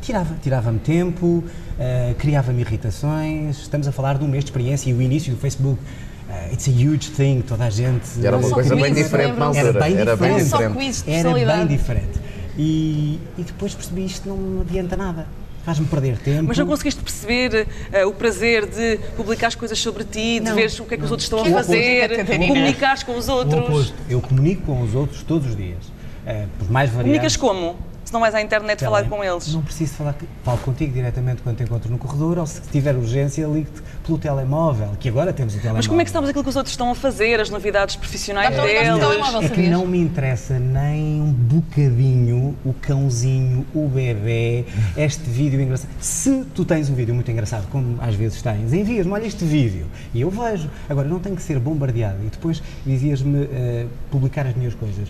[0.00, 3.58] Tirava, tirava-me tempo, uh, criava-me irritações.
[3.58, 5.80] Estamos a falar de um mês de experiência e o início do Facebook.
[5.80, 8.24] Uh, it's a huge thing, toda a gente.
[8.24, 9.68] Era uma coisa bem diferente na altura.
[9.68, 10.50] Era bem era diferente.
[10.50, 11.10] Bem diferente.
[11.10, 12.20] Era bem diferente.
[12.56, 15.26] E, e depois percebi isto não adianta nada
[15.64, 16.44] faz-me perder tempo.
[16.48, 20.70] Mas não conseguiste perceber uh, o prazer de publicar as coisas sobre ti, de ver
[20.78, 21.04] o que é que não.
[21.06, 23.94] os outros estão a fazer, comunicares com os outros?
[24.08, 25.84] Eu comunico com os outros todos os dias.
[26.26, 27.36] Uh, por mais variados.
[27.36, 27.76] Comunicas como?
[28.12, 28.90] Não vais à internet Tele...
[28.90, 29.52] falar com eles.
[29.52, 30.14] Não preciso falar,
[30.44, 34.90] falo contigo diretamente quando te encontro no corredor ou se tiver urgência, ligo-te pelo telemóvel,
[34.98, 35.78] que agora temos o telemóvel.
[35.78, 38.54] Mas como é que sabes aquilo que os outros estão a fazer, as novidades profissionais
[38.54, 38.98] deles?
[38.98, 44.64] Telemóvel, é que não me interessa nem um bocadinho o cãozinho, o bebê,
[44.96, 45.90] este vídeo engraçado.
[46.00, 49.86] Se tu tens um vídeo muito engraçado, como às vezes tens, envias-me, olha este vídeo,
[50.12, 50.70] e eu vejo.
[50.88, 52.18] Agora, não tenho que ser bombardeado.
[52.24, 55.08] E depois dizias-me uh, publicar as minhas coisas.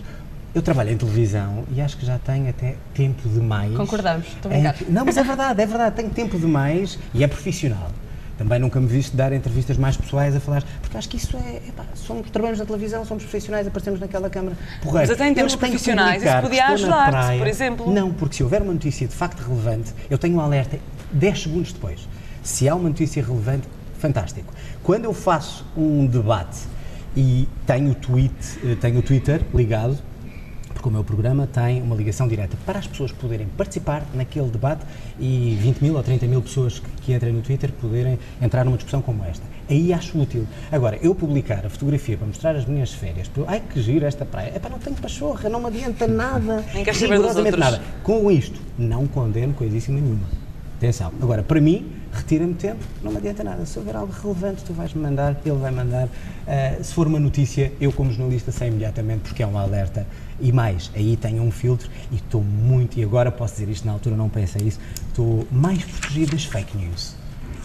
[0.55, 3.75] Eu trabalho em televisão e acho que já tenho até tempo demais.
[3.75, 4.75] Concordamos, estou a brincar.
[4.87, 7.91] Não, mas é verdade, é verdade, tenho tempo demais e é profissional.
[8.37, 11.57] Também nunca me viste dar entrevistas mais pessoais a falar, porque acho que isso é.
[11.67, 14.55] Epá, somos, trabalhamos na televisão, somos profissionais, aparecemos naquela câmara.
[14.81, 15.09] Porreiro.
[15.09, 17.93] Mas até em termos profissionais, isso podia ajudar-te, por exemplo.
[17.93, 20.79] Não, porque se houver uma notícia de facto relevante, eu tenho um alerta
[21.11, 22.07] 10 segundos depois.
[22.41, 23.67] Se há uma notícia relevante,
[23.99, 24.53] fantástico.
[24.81, 26.59] Quando eu faço um debate
[27.15, 29.97] e tenho o, tweet, eh, tenho o Twitter ligado,
[30.85, 34.85] porque o meu programa tem uma ligação direta para as pessoas poderem participar naquele debate
[35.19, 38.77] e 20 mil ou 30 mil pessoas que, que entrem no Twitter poderem entrar numa
[38.77, 39.43] discussão como esta.
[39.67, 40.45] Aí acho útil.
[40.71, 44.51] Agora, eu publicar a fotografia para mostrar as minhas férias, ai que giro esta praia,
[44.53, 47.81] é para não tenho pachorra, não me adianta nada, rigorosamente nada.
[48.03, 50.27] Com isto, não condeno coisíssima nenhuma.
[50.77, 51.11] Atenção.
[51.19, 53.65] Agora, para mim, retira-me tempo, não me adianta nada.
[53.65, 56.05] Se houver algo relevante, tu vais-me mandar, ele vai mandar.
[56.05, 60.05] Uh, se for uma notícia, eu como jornalista sei imediatamente porque é um alerta.
[60.39, 63.93] E mais, aí tenho um filtro e estou muito, e agora posso dizer isto, na
[63.93, 67.15] altura não pensei isso, estou mais protegido das fake news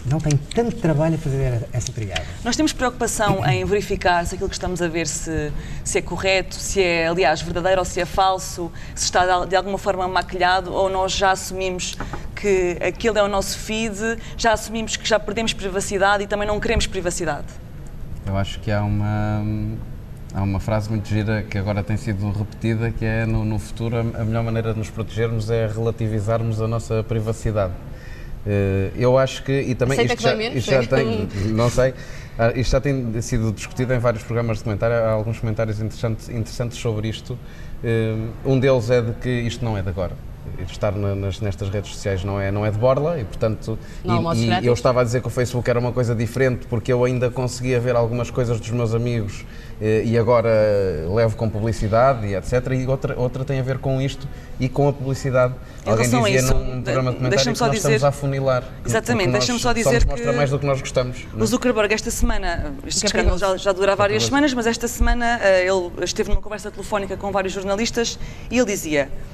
[0.05, 2.25] não tem tanto trabalho a fazer essa triagem.
[2.43, 5.51] Nós temos preocupação em verificar se aquilo que estamos a ver se,
[5.83, 9.77] se é correto, se é, aliás, verdadeiro ou se é falso, se está de alguma
[9.77, 11.95] forma maquilhado ou nós já assumimos
[12.35, 16.59] que aquele é o nosso feed, já assumimos que já perdemos privacidade e também não
[16.59, 17.47] queremos privacidade.
[18.25, 19.43] Eu acho que há uma,
[20.33, 23.97] há uma frase muito gira que agora tem sido repetida, que é no, no futuro
[23.97, 27.73] a melhor maneira de nos protegermos é relativizarmos a nossa privacidade.
[28.45, 30.57] Eh, eu acho que, e também Aceita isto que já, dói menos?
[30.57, 31.93] isto já tem, não sei,
[32.39, 36.27] ah, isto já tem sido discutido em vários programas de comentário, há alguns comentários interessantes,
[36.29, 37.37] interessantes sobre isto.
[37.83, 38.15] Eh,
[38.45, 40.13] Um deles é de que isto não é de agora.
[40.69, 44.29] Estar na- nas, nestas redes sociais não é, não é de borla e, portanto, Não
[44.29, 46.91] há e- e eu estava a dizer que o Facebook era uma coisa diferente porque
[46.93, 49.45] eu ainda conseguia ver algumas coisas dos meus amigos
[49.81, 50.49] eh, e agora
[51.13, 52.53] levo com publicidade e etc.
[52.73, 54.27] E outra, outra tem a ver com isto
[54.59, 55.53] e com a publicidade.
[55.85, 58.03] Em Alguém relação a dizia isso, num programa de comentário que só nós dizer- estamos
[58.03, 58.63] a afunilar.
[58.85, 61.17] Exatamente, deixa-me só dizer só que- mostra mais do que nós gostamos.
[61.37, 61.41] é?
[61.41, 65.39] O Zuckerberg esta semana, este é escândalo já, já dura várias semanas, mas esta semana
[65.41, 68.19] eh, ele esteve numa conversa telefónica com vários jornalistas
[68.51, 69.30] e ele dizia "Eh,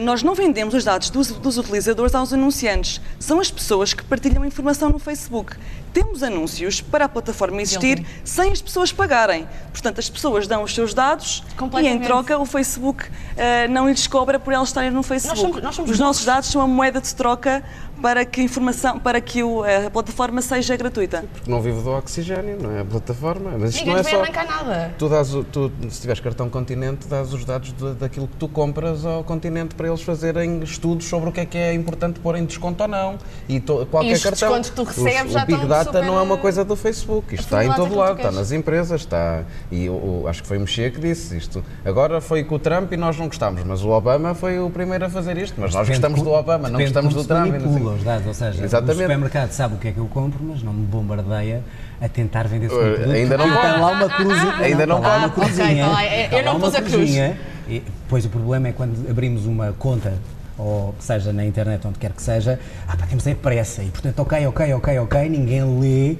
[0.00, 3.00] nós não vendemos os dados dos, dos utilizadores aos anunciantes.
[3.18, 5.56] São as pessoas que partilham informação no Facebook.
[5.92, 9.46] Temos anúncios para a plataforma existir sem as pessoas pagarem.
[9.70, 11.44] Portanto, as pessoas dão os seus dados
[11.84, 13.04] e, em troca, o Facebook
[13.36, 15.38] eh, não lhes cobra por elas estarem no Facebook.
[15.52, 17.62] somos- nós somos os nossos dados são a moeda de troca
[18.02, 21.24] para que a informação, para que o- a plataforma seja gratuita.
[21.32, 23.52] Porque não vivo do oxigênio, não é a plataforma.
[23.58, 24.20] Mas isto Ninguém não é vai só.
[24.22, 24.94] arrancar nada.
[24.98, 29.06] Tu dás, tu, se tiveres cartão continente, dás os dados de- daquilo que tu compras
[29.06, 32.44] ao continente para eles fazerem estudos sobre o que é que é importante pôr em
[32.44, 33.16] desconto ou não.
[33.48, 34.60] E to- qualquer E os cartão.
[34.60, 36.74] que tu recebes os- já o Big Data super, não é uma eh, coisa do
[36.74, 37.34] Facebook.
[37.34, 39.42] Isto está em todo lado, está nas empresas, está.
[39.70, 41.64] E o- o- acho que foi o Mexia que disse isto.
[41.84, 45.04] Agora foi com o Trump e nós não gostámos, mas o Obama foi o primeiro
[45.04, 45.54] a fazer isto.
[45.60, 47.52] Mas nós Depende gostamos do Obama, não gostamos do Trump.
[47.92, 48.98] Não os dados, ou seja, Exatamente.
[48.98, 51.62] o supermercado sabe o que é que eu compro, mas não me bombardeia
[52.00, 53.14] a tentar vender esse Uh, meu produto.
[53.14, 53.60] ainda não pode.
[53.62, 54.56] Tem lá uma cruzinha.
[54.56, 55.50] Ainda não tem lá uma pode.
[55.52, 55.88] Ok, cruzinha.
[56.30, 56.36] tá.
[56.36, 56.92] Eu não pus a cruz.
[56.94, 57.38] cruzinha.
[57.68, 60.14] E, pois o problema é quando abrimos uma conta
[60.58, 63.88] ou que seja na internet, onde quer que seja, ah, pá, temos a pressa e
[63.88, 66.16] portanto, ok, ok, ok, ok, ninguém lê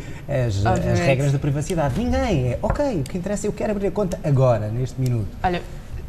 [0.47, 1.99] as, as regras da privacidade.
[1.99, 2.49] Ninguém.
[2.53, 5.29] É, ok, o que interessa é eu quero abrir a conta agora, neste minuto.
[5.43, 5.61] Olha,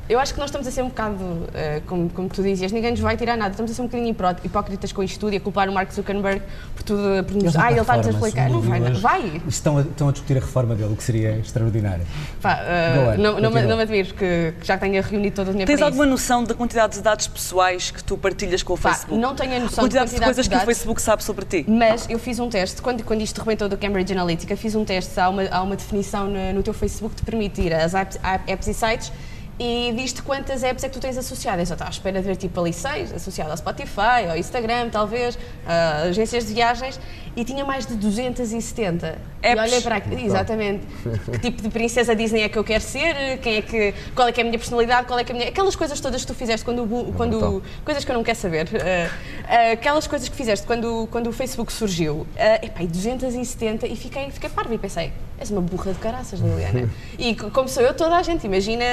[0.09, 1.15] eu acho que nós estamos a ser um bocado,
[1.53, 3.51] eh, como, como tu dizias, ninguém nos vai tirar nada.
[3.51, 5.91] Estamos a ser um bocadinho hipó- hipócritas com isto tudo e a culpar o Mark
[5.93, 6.41] Zuckerberg
[6.75, 7.23] por tudo.
[7.23, 8.49] Por nos, ah, ele está-nos a explicar.
[8.49, 8.93] Não vai, não.
[8.99, 9.41] vai.
[9.47, 12.05] Estão a, estão a discutir a reforma dele, o que seria extraordinário.
[12.41, 15.47] Pá, eh, Go on, não, não, não me admiro que, que já tenha reunido todo
[15.47, 16.11] o dinheiro Tens para alguma isso.
[16.11, 19.19] noção da quantidade de dados pessoais que tu partilhas com o Pá, Facebook?
[19.19, 20.73] não tenho a noção a quantidade de de quantidade coisas de que o dados.
[20.75, 21.65] Facebook sabe sobre ti.
[21.67, 25.17] Mas eu fiz um teste, quando, quando isto rebentou do Cambridge Analytica, fiz um teste,
[25.19, 28.19] há uma, há uma definição no, no teu Facebook que te permite ir às apps,
[28.47, 29.11] apps e sites
[29.59, 31.69] e diz-te quantas apps é que tu tens associadas.
[31.69, 35.37] Eu estava à espera de ver tipo ali seis, associado ao Spotify, ao Instagram, talvez,
[35.65, 36.99] a agências de viagens,
[37.35, 39.17] e tinha mais de 270.
[39.41, 39.61] E Apps?
[39.61, 40.85] olhei para aqui, exatamente,
[41.31, 44.31] que tipo de princesa Disney é que eu quero ser, quem é que, qual é
[44.31, 45.49] que é a minha personalidade, qual é que é a minha...
[45.49, 47.61] Aquelas coisas todas que tu fizeste quando, quando Brutal.
[47.83, 48.69] coisas que eu não quero saber.
[48.73, 52.27] eh, aquelas coisas que fizeste quando, quando o Facebook surgiu, uh,
[52.65, 55.11] epá, e 270 e fiquei, fiquei parva e pensei,
[55.43, 56.89] és uma burra de caraças, Liliana.
[57.19, 58.83] e como sou eu, toda a gente, imagina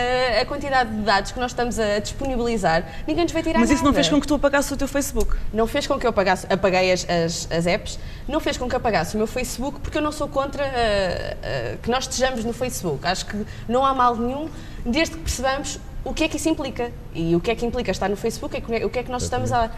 [0.40, 3.84] a quantidade de dados que nós estamos a disponibilizar, ninguém nos vai tirar Mas isso
[3.84, 5.36] não fez com que tu apagasses o teu Facebook.
[5.52, 8.74] Não fez com que eu apagasse, apaguei as, as, as apps, não fez com que
[8.74, 12.44] eu apagasse o meu Facebook, porque eu não sou contra eh, eh, que nós estejamos
[12.44, 13.06] no Facebook.
[13.06, 14.48] Acho que não há mal nenhum,
[14.84, 16.90] desde que percebamos o que é que isso implica.
[17.14, 19.10] E o que é que implica estar no Facebook, é que- o que é que
[19.10, 19.70] nós estamos a.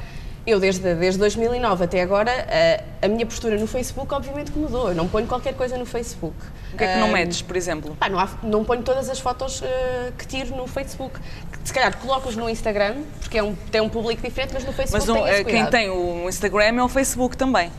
[0.45, 4.89] Eu, desde, desde 2009 até agora, eh, a minha postura no Facebook, obviamente, que mudou.
[4.89, 6.35] Eu não ponho qualquer coisa no Facebook.
[6.73, 7.97] O que é que não medes, por exemplo?
[8.11, 11.21] Não, há- não ponho todas as fotos eh, que tiro no Facebook.
[11.63, 15.07] Se calhar coloco-os no Instagram, porque é um, tem um público diferente, mas no Facebook
[15.07, 17.71] Mas um, tenho esse quem tem o Instagram é o Facebook também.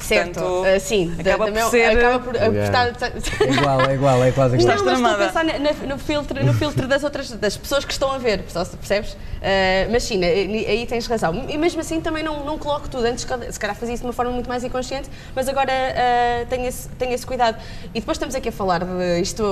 [0.00, 2.88] Certo, Portanto, ah, sim, acaba também- por ser- acaba por, ah, por Yeah.
[2.88, 3.12] estar-
[3.46, 4.76] É igual, é igual, é quase igual.
[4.76, 7.56] Estás não, mas estou a pensar na- na- no, filtro, no filtro das outras das
[7.56, 9.16] pessoas que estão a ver, percebes?
[9.42, 11.46] Ah, mas sim, aí aí tens razão.
[11.48, 13.04] E mesmo assim também não, não coloco tudo.
[13.06, 16.66] Antes, se calhar fazia isso de uma forma muito mais inconsciente, mas agora ah, tenho,
[16.66, 17.56] esse, tenho esse cuidado.
[17.94, 19.42] E depois estamos aqui a falar de isto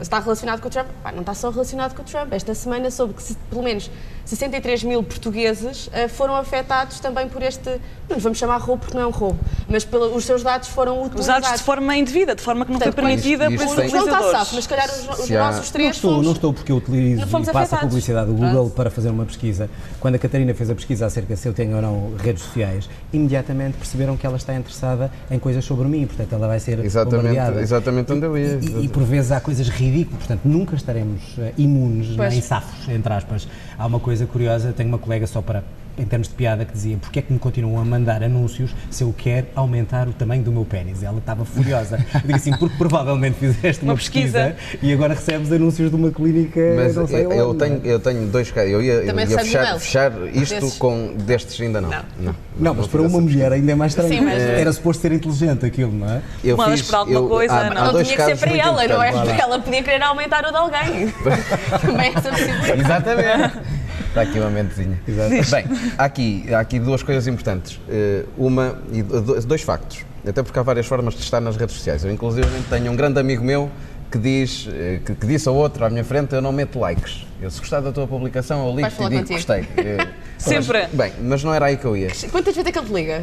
[0.00, 0.88] está relacionado com o Trump.
[1.02, 2.32] Pá, não está só relacionado com o Trump.
[2.32, 3.90] Esta semana soube que se- pelo menos
[4.28, 9.04] 63 mil portugueses ah, foram afetados também por este, não vamos chamar roubo porque não
[9.04, 9.38] é um roubo,
[9.68, 11.44] mas pelo- os seus dados foram utilizados.
[11.46, 13.76] Usados de forma indevida, de forma que não foi Portanto, quando- permitida Isto- pelos isto
[13.76, 14.38] tem- O João está utilizadores.
[14.40, 16.52] safo, mas se calhar os, os Se há- nossos Não três estou, fomos- não estou
[16.52, 17.84] porque eu utilizo Não e passo a afetados.
[17.86, 18.74] publicidade do Google Pronto.
[18.74, 19.70] para fazer uma pesquisa.
[19.98, 23.76] Quando a Catarina fez a pesquisa acerca se eu tenho ou não redes sociais, imediatamente
[23.78, 27.60] perceberam que ela está interessada em coisas sobre mim, portanto ela vai ser Exatamente, bombardeada.
[27.62, 28.58] exatamente onde eu ia.
[28.60, 32.30] E, e por vezes há coisas ridículas, portanto nunca estaremos eh, imunes, Pois.
[32.32, 33.48] nem safos, entre aspas.
[33.78, 35.62] Há uma coisa curiosa, tenho uma colega só para
[36.00, 39.02] em termos de piada que dizia porque é que me continuam a mandar anúncios se
[39.02, 41.02] eu quero aumentar o tamanho do meu pênis?
[41.02, 41.98] Ela estava furiosa.
[42.14, 44.54] Eu digo assim, porque provavelmente fizeste uma, Uma pesquisa.
[44.80, 47.36] e agora recebes anúncios de uma clínica Mas não sei eu, onde.
[47.38, 48.70] eu não tenho, eu tenho dois casos.
[48.70, 50.78] Eu ia, eu ia fechar, fechar isto desses?
[50.78, 51.90] com destes ainda não.
[51.90, 51.98] Não.
[52.20, 54.08] Não, Não, mas para uma mulher ainda é mais estranho.
[54.14, 56.20] Sim, mas- Era suposto ser inteligente aquilo, não é?
[56.44, 57.76] Eu Mandas fiz- para alguma eu- coisa, há- não.
[57.82, 59.10] há Não dois tinha que ser para ela, não é?
[59.10, 61.08] Porque ela podia querer aumentar o de alguém.
[61.82, 62.80] Também é essa possibilidade.
[62.80, 63.77] Exatamente.
[64.18, 65.00] Está aqui uma mentezinha.
[65.06, 65.50] Exato.
[65.50, 67.80] Bem, há aqui, há aqui duas coisas importantes.
[67.88, 70.04] Eh, Uma, e do- dois factos.
[70.26, 72.04] Até porque há várias formas de estar nas redes sociais.
[72.04, 73.70] Eu, inclusive, tenho um grande amigo meu
[74.10, 77.26] que diz, eh, que, que disse a outro à minha frente, eu não meto likes.
[77.40, 79.34] Eu, se gostar da tua publicação, eu ligo Vais e digo contigo.
[79.34, 79.68] gostei.
[79.76, 80.78] Eh, Sempre.
[80.82, 82.08] mas- bem, mas não era aí que eu ia.
[82.32, 83.22] Quantas vezes é que ele te liga?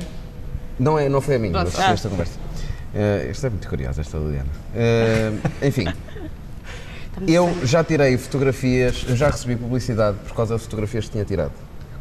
[0.79, 1.71] Não, é, não foi a mim, Pronto.
[1.75, 1.91] mas Ah.
[1.91, 2.39] esta conversa.
[2.93, 4.47] Eh, isto é muito curioso, esta Liliana.
[4.73, 5.31] Eh,
[5.63, 5.85] enfim,
[7.27, 11.51] eu já tirei fotografias, eu já recebi publicidade por causa das fotografias que tinha tirado.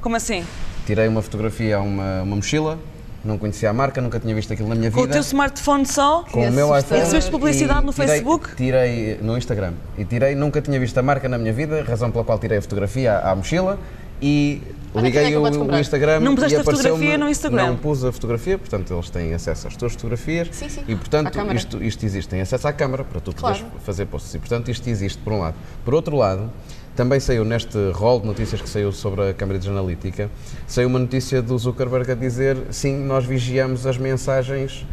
[0.00, 0.44] Como assim?
[0.86, 2.78] Tirei uma fotografia a uma, uma mochila,
[3.24, 5.14] não conhecia a marca, nunca tinha visto aquilo na minha Com o vida.
[5.14, 6.24] teu smartphone só?
[6.30, 7.00] Com o meu iPhone.
[7.00, 8.54] E recebeste publicidade no tirei- Facebook?
[8.54, 9.72] Tirei no Instagram.
[9.96, 12.62] E tirei, nunca tinha visto a marca na minha vida, razão pela qual tirei a
[12.62, 13.78] fotografia à, à mochila
[14.22, 14.62] e
[14.94, 17.66] é liguei que o, o Instagram Não puseste e a fotografia no Instagram?
[17.66, 20.82] Não pus a fotografia, portanto eles têm acesso às tuas fotografias Sim, sim.
[20.86, 21.56] e portanto câmara.
[21.56, 23.56] isto, isto existe, tem acesso à câmara para tu Claro.
[23.58, 25.56] poderes fazer posts e portanto isto existe por um lado.
[25.84, 26.50] Por outro lado,
[26.94, 30.30] também saiu neste rol de notícias que saiu sobre a Cambridge Analytica,
[30.66, 34.86] saiu uma notícia do Zuckerberg a dizer sim, nós vigiamos as mensagens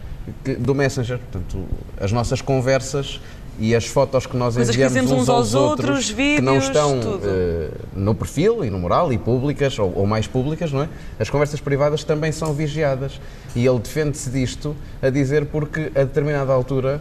[0.44, 1.64] que- do Messenger, portanto
[2.00, 3.22] as nossas conversas
[3.62, 6.12] e as fotos que nós Coisas que enviamos dizemos uns uns aos aos outros, outros,
[6.12, 10.26] que não vídeos, estão eh, no perfil e no moral e públicas ou, ou mais
[10.26, 10.90] públicas, não é?
[11.20, 13.22] As conversas privadas também são vigiadas
[13.56, 17.00] e ele defende-se disto a dizer porque a determinada altura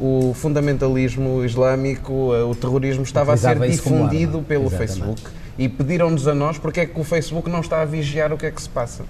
[0.00, 4.92] o fundamentalismo islâmico, eh, o terrorismo estava a ser difundido pelo Exatamente.
[4.94, 5.22] Facebook
[5.58, 8.46] e pediram-nos a nós porque é que o Facebook não está a vigiar o que
[8.46, 9.04] é que se passa.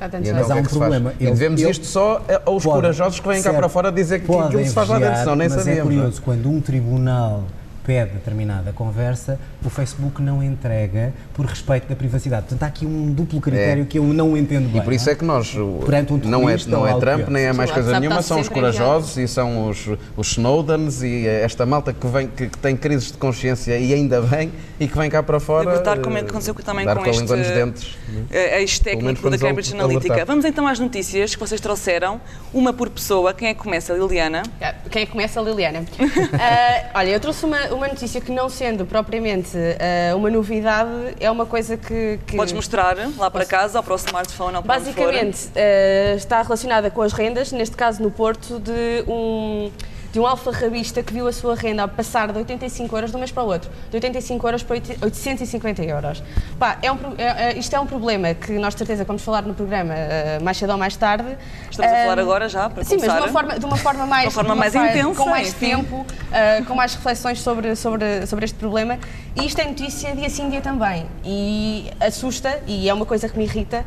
[0.00, 0.68] Há tantos Mas há que é um faz?
[0.78, 1.12] problema.
[1.18, 4.30] E devemos ele- isto só aos Podem, corajosos que vêm cá para fora dizer que
[4.32, 5.80] aquilo se faz lá dentro, senão nem mas sabíamos.
[5.80, 5.96] é não é?
[6.02, 7.42] curioso, quando um tribunal
[7.86, 12.42] pede determinada conversa, o Facebook não entrega por respeito da privacidade.
[12.46, 14.80] Portanto, há aqui um duplo critério que eu não entendo bem.
[14.80, 14.82] É.
[14.82, 17.30] E por isso não é que nós, Perante um não é, não é Trump, pior.
[17.30, 21.42] nem é mais coisa nenhuma, são os corajosos e são os, os Snowdens e é
[21.42, 24.98] esta malta que, vem, que, que tem crises de consciência e ainda bem e que
[24.98, 25.70] vem cá para fora.
[25.70, 27.96] Libertar, como é que eh, aconteceu também dar com com este- dentes.
[28.32, 30.24] É este Pelo técnico menos da vamos Cambridge al- Analytica.
[30.24, 32.20] Vamos então às notícias que vocês trouxeram,
[32.52, 33.32] uma por pessoa.
[33.32, 33.92] Quem é que começa?
[33.92, 34.42] Liliana?
[34.90, 35.38] Quem é que começa?
[35.38, 35.84] A Liliana.
[36.38, 41.30] Ah, olha, eu trouxe uma, uma notícia que, não sendo propriamente ah, uma novidade, é
[41.30, 42.18] uma coisa que.
[42.26, 44.62] que Podes mostrar lá para casa ou para o smartphone for.
[44.62, 49.70] basicamente ah, está relacionada com as rendas, neste caso no Porto, de um.
[50.16, 53.30] De um alfarrabista que viu a sua renda passar de 85 euros de um mês
[53.30, 56.22] para o outro, de 85 euros para 850 euros.
[56.58, 59.42] Pá, é um, é- é- isto é um problema que nós de certeza vamos falar
[59.42, 61.36] no programa ah, mais cedo ou mais tarde.
[61.70, 63.20] Estamos a Ah, falar agora já, para Sim, mas de começar.
[63.26, 65.66] uma forma, de uma forma mais, Uma forma mais forma- intensa, com mais enfim.
[65.76, 68.98] tempo, ah, com mais reflexões sobre, sobre, sobre este problema.
[69.38, 71.04] E isto é notícia dia sim, dia também.
[71.26, 73.84] E assusta, e é uma coisa que me irrita,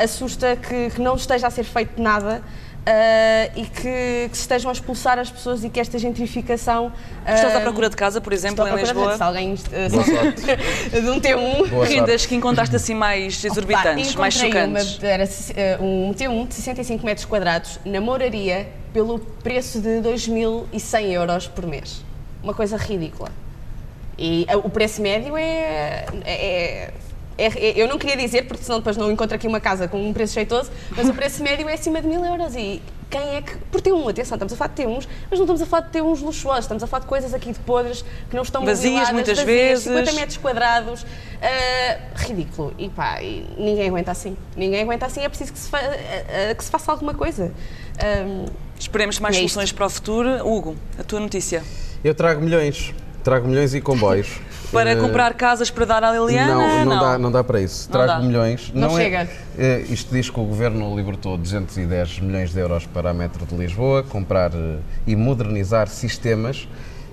[0.00, 2.40] assusta que, que não esteja a ser feito nada.
[2.86, 6.92] Ah, e que, que se estejam a expulsar as pessoas e que esta gentrificação.
[7.24, 9.16] ah, Estás à procura de casa, por exemplo, em Lisboa?
[9.16, 9.56] Se alguém.
[9.56, 9.70] sorte.
[11.00, 11.68] de um T1.
[11.68, 11.94] Boa sorte.
[11.94, 14.98] Rendas que encontraste assim mais exorbitantes, Pá, mais chocantes.
[14.98, 15.24] Uma, era
[15.56, 21.66] eh, um T1 de 65 metros quadrados na Moraria pelo preço de 2.100 euros por
[21.66, 22.02] mês.
[22.42, 23.28] Uma coisa ridícula.
[24.18, 26.90] E eh, o preço médio é- é- é-
[27.76, 30.34] Eu não queria dizer, porque senão depois não encontro aqui uma casa com um preço
[30.34, 32.54] jeitoso, mas o preço médio é acima de 1.000 euros.
[32.54, 33.56] E quem é que.
[33.72, 36.20] Por T1, atenção, estamos a falar de T1s, mas não estamos a falar de T1s
[36.22, 39.38] luxuosos, estamos a falar de coisas aqui de podres que não estão Vazias, mobiladas, muitas
[39.38, 39.84] vazias, vezes.
[39.84, 41.06] 50 metros quadrados,
[41.42, 42.72] ah, ridículo.
[42.78, 44.36] E pá, e ninguém aguenta assim.
[44.56, 47.52] Ninguém aguenta assim, é preciso que se, fa- ah, ah, que se faça alguma coisa.
[48.78, 49.52] Esperemos mais É isto.
[49.54, 50.46] soluções para o futuro.
[50.46, 51.62] Hugo, a tua notícia.
[52.02, 54.38] Eu trago milhões, trago milhões e comboios.
[54.72, 56.54] Para Eh, comprar casas para dar à Liliana?
[56.54, 57.88] Não, não, Dá, não dá para isso.
[57.88, 58.26] Não Trago dá.
[58.26, 58.70] milhões.
[58.74, 59.28] Não é- chega.
[59.58, 63.54] é, isto diz que o Governo libertou 210 milhões de euros para a Metro de
[63.56, 66.68] Lisboa, comprar eh, e modernizar sistemas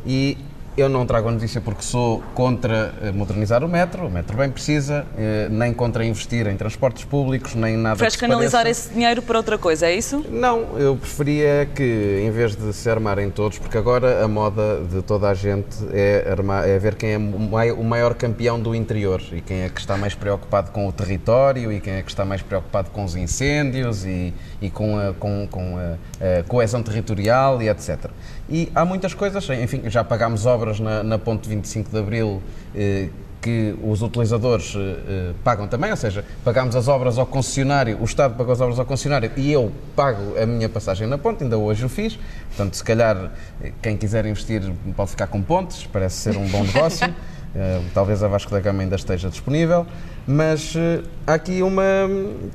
[0.05, 0.37] e
[0.77, 4.47] eu não trago a notícia porque sou contra eh, modernizar o metro, o metro bem
[4.51, 8.81] precisa, eh, nem contra investir em transportes públicos, nem nada Preferes canalizar pareça.
[8.85, 10.23] esse dinheiro para outra coisa, é isso?
[10.29, 15.01] Não, eu preferia que, em vez de se armarem todos, porque agora a moda de
[15.01, 18.75] toda a gente é, armar, é ver quem é o mai- o maior campeão do
[18.75, 22.11] interior e quem é que está mais preocupado com o território e quem é que
[22.11, 26.83] está mais preocupado com os incêndios e, e com, a, com, com a, a coesão
[26.83, 28.11] territorial e etc.
[28.49, 32.41] E há muitas coisas, enfim, já pagámos obras na, na Ponte 25 de Abril.
[32.75, 33.09] Eh,
[33.41, 38.03] que os utilizadores eh, eh, pagam também, ou seja, pagamos as obras ao concessionário, o
[38.03, 41.57] Estado pagou as obras ao concessionário e eu pago a minha passagem na ponte, ainda
[41.57, 42.19] hoje o fiz.
[42.49, 43.31] Portanto, se calhar,
[43.61, 44.61] eh, quem quiser investir
[44.95, 47.07] pode ficar com pontes, parece ser um bom negócio.
[47.57, 49.85] Eh, talvez a Vasco da Gama ainda esteja disponível.
[50.29, 51.81] Mas uh, há aqui uma.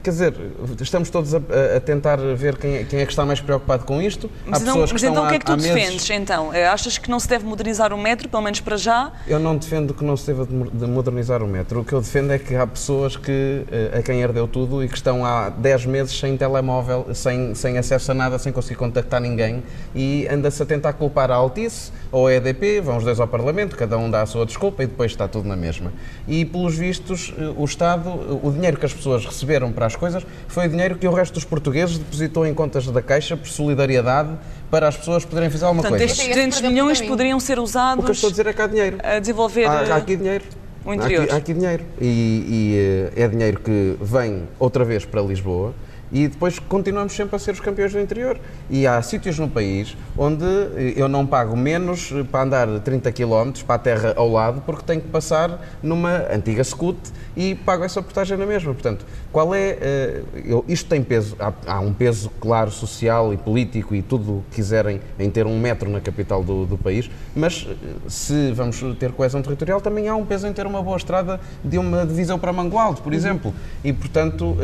[0.03, 0.35] Quer dizer,
[0.79, 1.39] estamos todos a,
[1.77, 4.31] a tentar ver quem é, quem é, que está mais preocupado com isto.
[4.45, 6.53] Mas, há então, pessoas mas que então o que é que tu meses- defendes, então?
[6.53, 9.11] Eh, Achas que não se deve modernizar o metro, pelo menos para já?
[9.27, 11.81] Eu não defendo que não se deva de de modernizar o metro.
[11.81, 14.89] O que eu defendo é que há pessoas que, eh, a quem herdeu tudo e
[14.89, 19.19] que estão há 10 meses sem telemóvel, sem, sem acesso a nada, sem conseguir contactar
[19.21, 19.63] ninguém
[19.95, 23.77] e anda-se a tentar culpar a Altice ou a EDP, vão os dois ao Parlamento,
[23.77, 25.93] cada um dá a sua desculpa e depois está tudo na mesma.
[26.29, 28.09] E, pelos vistos, eh, o Estado,
[28.43, 31.35] o dinheiro que as pessoas receberam para as coisas foi o dinheiro que o resto
[31.35, 34.31] dos portugueses depositou em contas da Caixa por solidariedade
[34.71, 36.13] para as pessoas poderem fazer alguma Portanto, coisa.
[36.13, 37.11] estes Esse 200 programa milhões para mim.
[37.11, 38.99] poderiam ser usados O que eu estou a dizer é que há dinheiro.
[39.03, 40.45] a desenvolver Há, eh, há aqui dinheiro.
[40.85, 41.21] o interior.
[41.23, 41.85] Há aqui, há aqui dinheiro.
[42.01, 45.75] E, e, eh, é dinheiro que vem outra vez para Lisboa
[46.13, 48.39] e depois continuamos sempre a ser os campeões do interior.
[48.69, 53.11] E há sítios no país onde eh, eu não pago menos eh, para andar 30
[53.13, 56.99] km para a terra ao lado porque tenho que passar numa antiga scoot
[57.35, 58.75] e pago essa portagem na mesma.
[58.75, 59.79] Portanto, qual é.
[59.81, 64.39] eh, eu- isto tem peso, há, há um peso claro social e político e tudo
[64.39, 67.67] o que quiserem em ter um metro na capital do, do país, mas
[68.07, 71.79] se vamos ter coesão territorial, também há um peso em ter uma boa estrada de
[71.79, 73.05] uma divisão para Mangualde, Uhum.
[73.05, 73.55] por exemplo.
[73.83, 74.57] E, portanto,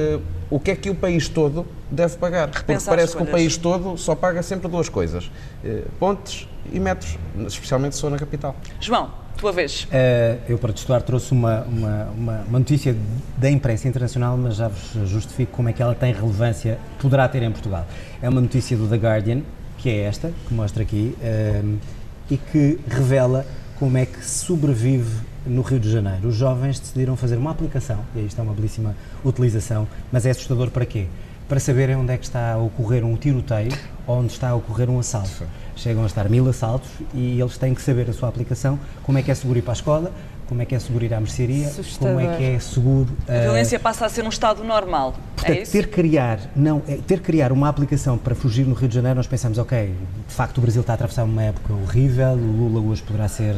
[0.50, 2.48] o que é que o país todo deve pagar?
[2.48, 5.30] Porque Repensar parece que o país todo só paga sempre duas coisas:
[5.64, 8.56] eh, pontes e metros, especialmente se for na capital.
[8.80, 9.86] João, tua vez.
[9.90, 12.96] Eh, eu, para testuar, trouxe uma, uma, uma, uma notícia
[13.36, 17.42] da imprensa internacional, mas já vos justifico como é que ela tem relevância, poderá ter
[17.42, 17.86] em Portugal.
[18.20, 19.42] É uma notícia do The Guardian,
[19.78, 21.62] que é esta, que mostra aqui, eh,
[22.30, 23.46] e que revela
[23.78, 26.28] como é que sobrevive no Rio de Janeiro.
[26.28, 28.94] Os jovens decidiram fazer uma aplicação, e aí está uma belíssima
[29.24, 31.06] utilização, mas é assustador para quê?
[31.48, 33.72] Para saberem onde é que está a ocorrer um tiroteio
[34.06, 35.44] ou onde está a ocorrer um assalto.
[35.74, 39.22] Chegam a estar mil assaltos e eles têm que saber a sua aplicação, como é
[39.22, 40.12] que é seguro ir para a escola,
[40.48, 42.16] como é que é seguro ir à mercearia, Assustador.
[42.16, 43.08] como é que é seguro...
[43.28, 45.14] A eh, violência passa a ser um estado normal.
[45.36, 45.72] Portanto, é isso?
[45.72, 49.26] ter criar, não, é, ter criar uma aplicação para fugir no Rio de Janeiro, nós
[49.26, 49.94] pensamos, ok,
[50.26, 53.54] de facto o Brasil está a atravessar uma época horrível, o Lula hoje poderá ser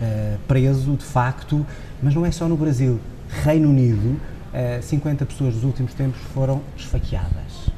[0.00, 1.66] eh, preso, de facto,
[2.00, 3.00] mas não é só no Brasil.
[3.42, 4.20] Reino Unido,
[4.54, 7.70] eh, 50 pessoas dos últimos tempos foram esfaqueadas.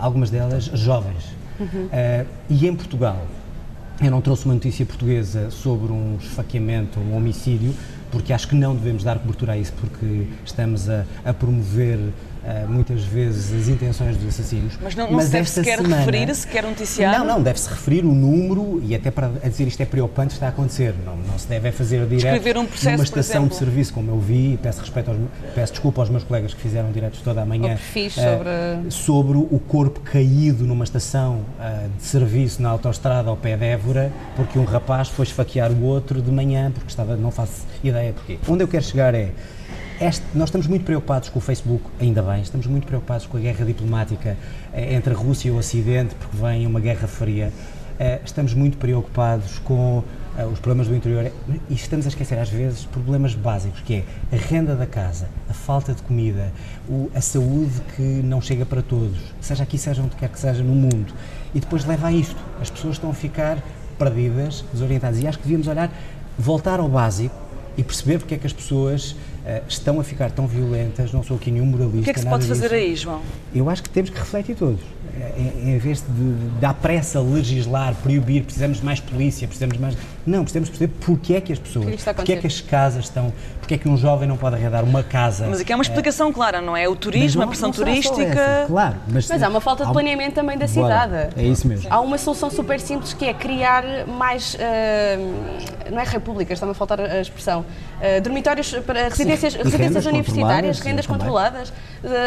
[0.00, 1.40] Algumas delas jovens.
[1.92, 3.26] Eh, e em Portugal,
[4.02, 7.74] eu não trouxe uma notícia portuguesa sobre um esfaqueamento, um homicídio,
[8.10, 11.98] porque acho que não devemos dar cobertura a isso, porque estamos a, a promover
[12.44, 14.74] eh, muitas vezes as intenções dos assassinos.
[14.82, 17.18] Mas não, não se deve sequer semana- referir, sequer noticiar.
[17.18, 20.48] Não, não, deve-se referir o número e até para dizer isto é preocupante, está a
[20.50, 20.94] acontecer.
[21.04, 24.18] Não, não se deve é fazer direto um processo, numa estação de serviço, como eu
[24.18, 25.18] vi, e peço, respeito aos,
[25.54, 27.78] peço desculpa aos meus colegas que fizeram diretos toda a manhã.
[27.94, 33.56] Eh, sobre- sobre o corpo caído numa estação ah, de serviço na autoestrada ao pé
[33.56, 37.66] de Évora, porque um rapaz foi esfaquear o outro de manhã, porque estava, não faço
[37.82, 38.38] ideia porquê.
[38.48, 39.30] Onde eu quero chegar é,
[40.00, 43.40] este- nós estamos muito preocupados com o Facebook, ainda bem, estamos muito preocupados com a
[43.40, 44.36] guerra diplomática
[44.72, 47.52] eh, entre a Rússia e o Ocidente, porque vem uma guerra fria.
[47.98, 50.02] Eh, estamos muito preocupados com
[50.38, 51.30] eh, os problemas do interior
[51.68, 55.52] e estamos a esquecer às vezes problemas básicos, que é a renda da casa, a
[55.52, 56.50] falta de comida,
[57.14, 60.74] a saúde que não chega para todos, seja aqui, seja onde quer que seja no
[60.74, 61.12] mundo.
[61.54, 62.36] E depois leva a isto.
[62.60, 63.58] As pessoas estão a ficar
[63.98, 65.20] perdidas, desorientadas.
[65.20, 65.92] E acho que devíamos olhar,
[66.38, 67.34] voltar ao básico
[67.76, 69.14] e perceber porque é que as pessoas
[69.68, 71.12] estão a ficar tão violentas.
[71.12, 72.00] Não sou aqui nenhum moralista.
[72.00, 72.74] O que é que se pode fazer disso.
[72.74, 73.22] aí, João?
[73.54, 74.80] Eu acho que temos que refletir todos.
[75.36, 79.96] Em, em vez de dar pressa, legislar, proibir, precisamos de mais polícia, precisamos de mais.
[80.26, 83.32] Não, precisamos perceber porque é que as pessoas, Porque a é que as casas estão,
[83.58, 85.46] porque é que um jovem não pode arrendar uma casa.
[85.48, 86.88] Mas aqui há uma explicação clara, não é?
[86.88, 88.22] O turismo, não- a pressão turística.
[88.22, 90.68] essa, claro, mas, Mas há uma falta de planeamento também da Bora,
[91.02, 91.28] cidade.
[91.36, 91.86] É isso mesmo.
[91.90, 96.74] Há uma solução super simples que é criar mais, ah, não é repúblicas, está-me a
[96.74, 97.64] faltar a expressão,
[98.00, 101.72] ah, dormitórios para residências, residências rendas universitárias, controladas, rendas controladas,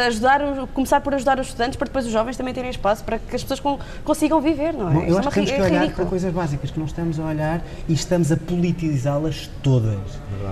[0.07, 0.41] ajudar,
[0.73, 3.41] começar por ajudar os estudantes para depois os jovens também terem espaço para que as
[3.41, 4.93] pessoas con- consigam viver, não é?
[4.93, 5.95] Bom, eu é acho que temos que é olhar ridículo.
[5.95, 9.97] para coisas básicas que não estamos a olhar e estamos a politizá-las todas.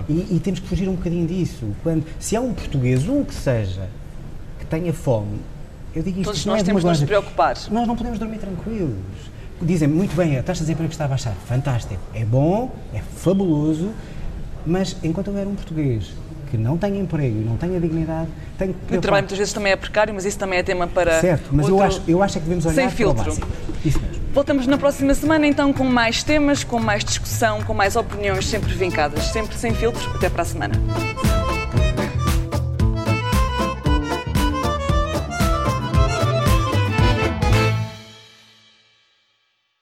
[0.09, 1.67] E, e temos que fugir um bocadinho disso.
[1.84, 3.88] Quando, se há um português, um que seja,
[4.59, 5.39] que tenha fome,
[5.95, 7.55] eu digo isto, Todos isto não nós é temos de nos preocupar.
[7.69, 8.95] Nós não podemos dormir tranquilos.
[9.61, 11.34] Dizem muito bem, a taxa de desemprego está a baixar.
[11.45, 12.01] Fantástico.
[12.15, 13.91] É bom, é fabuloso,
[14.65, 16.11] mas enquanto houver um português
[16.51, 18.27] que não tenha emprego e não tenha dignidade,
[18.57, 21.21] tem que O trabalho muitas vezes também é precário, mas isso também é tema para.
[21.21, 23.23] Certo, mas eu acho, eu acho é que devemos olhar Sem para o filtro.
[23.23, 23.47] básico.
[23.85, 24.21] Isso mesmo.
[24.33, 28.73] Voltamos na próxima semana então com mais temas, com mais discussão, com mais opiniões sempre
[28.73, 30.05] vincadas, sempre sem filtros.
[30.13, 30.73] Até para a semana.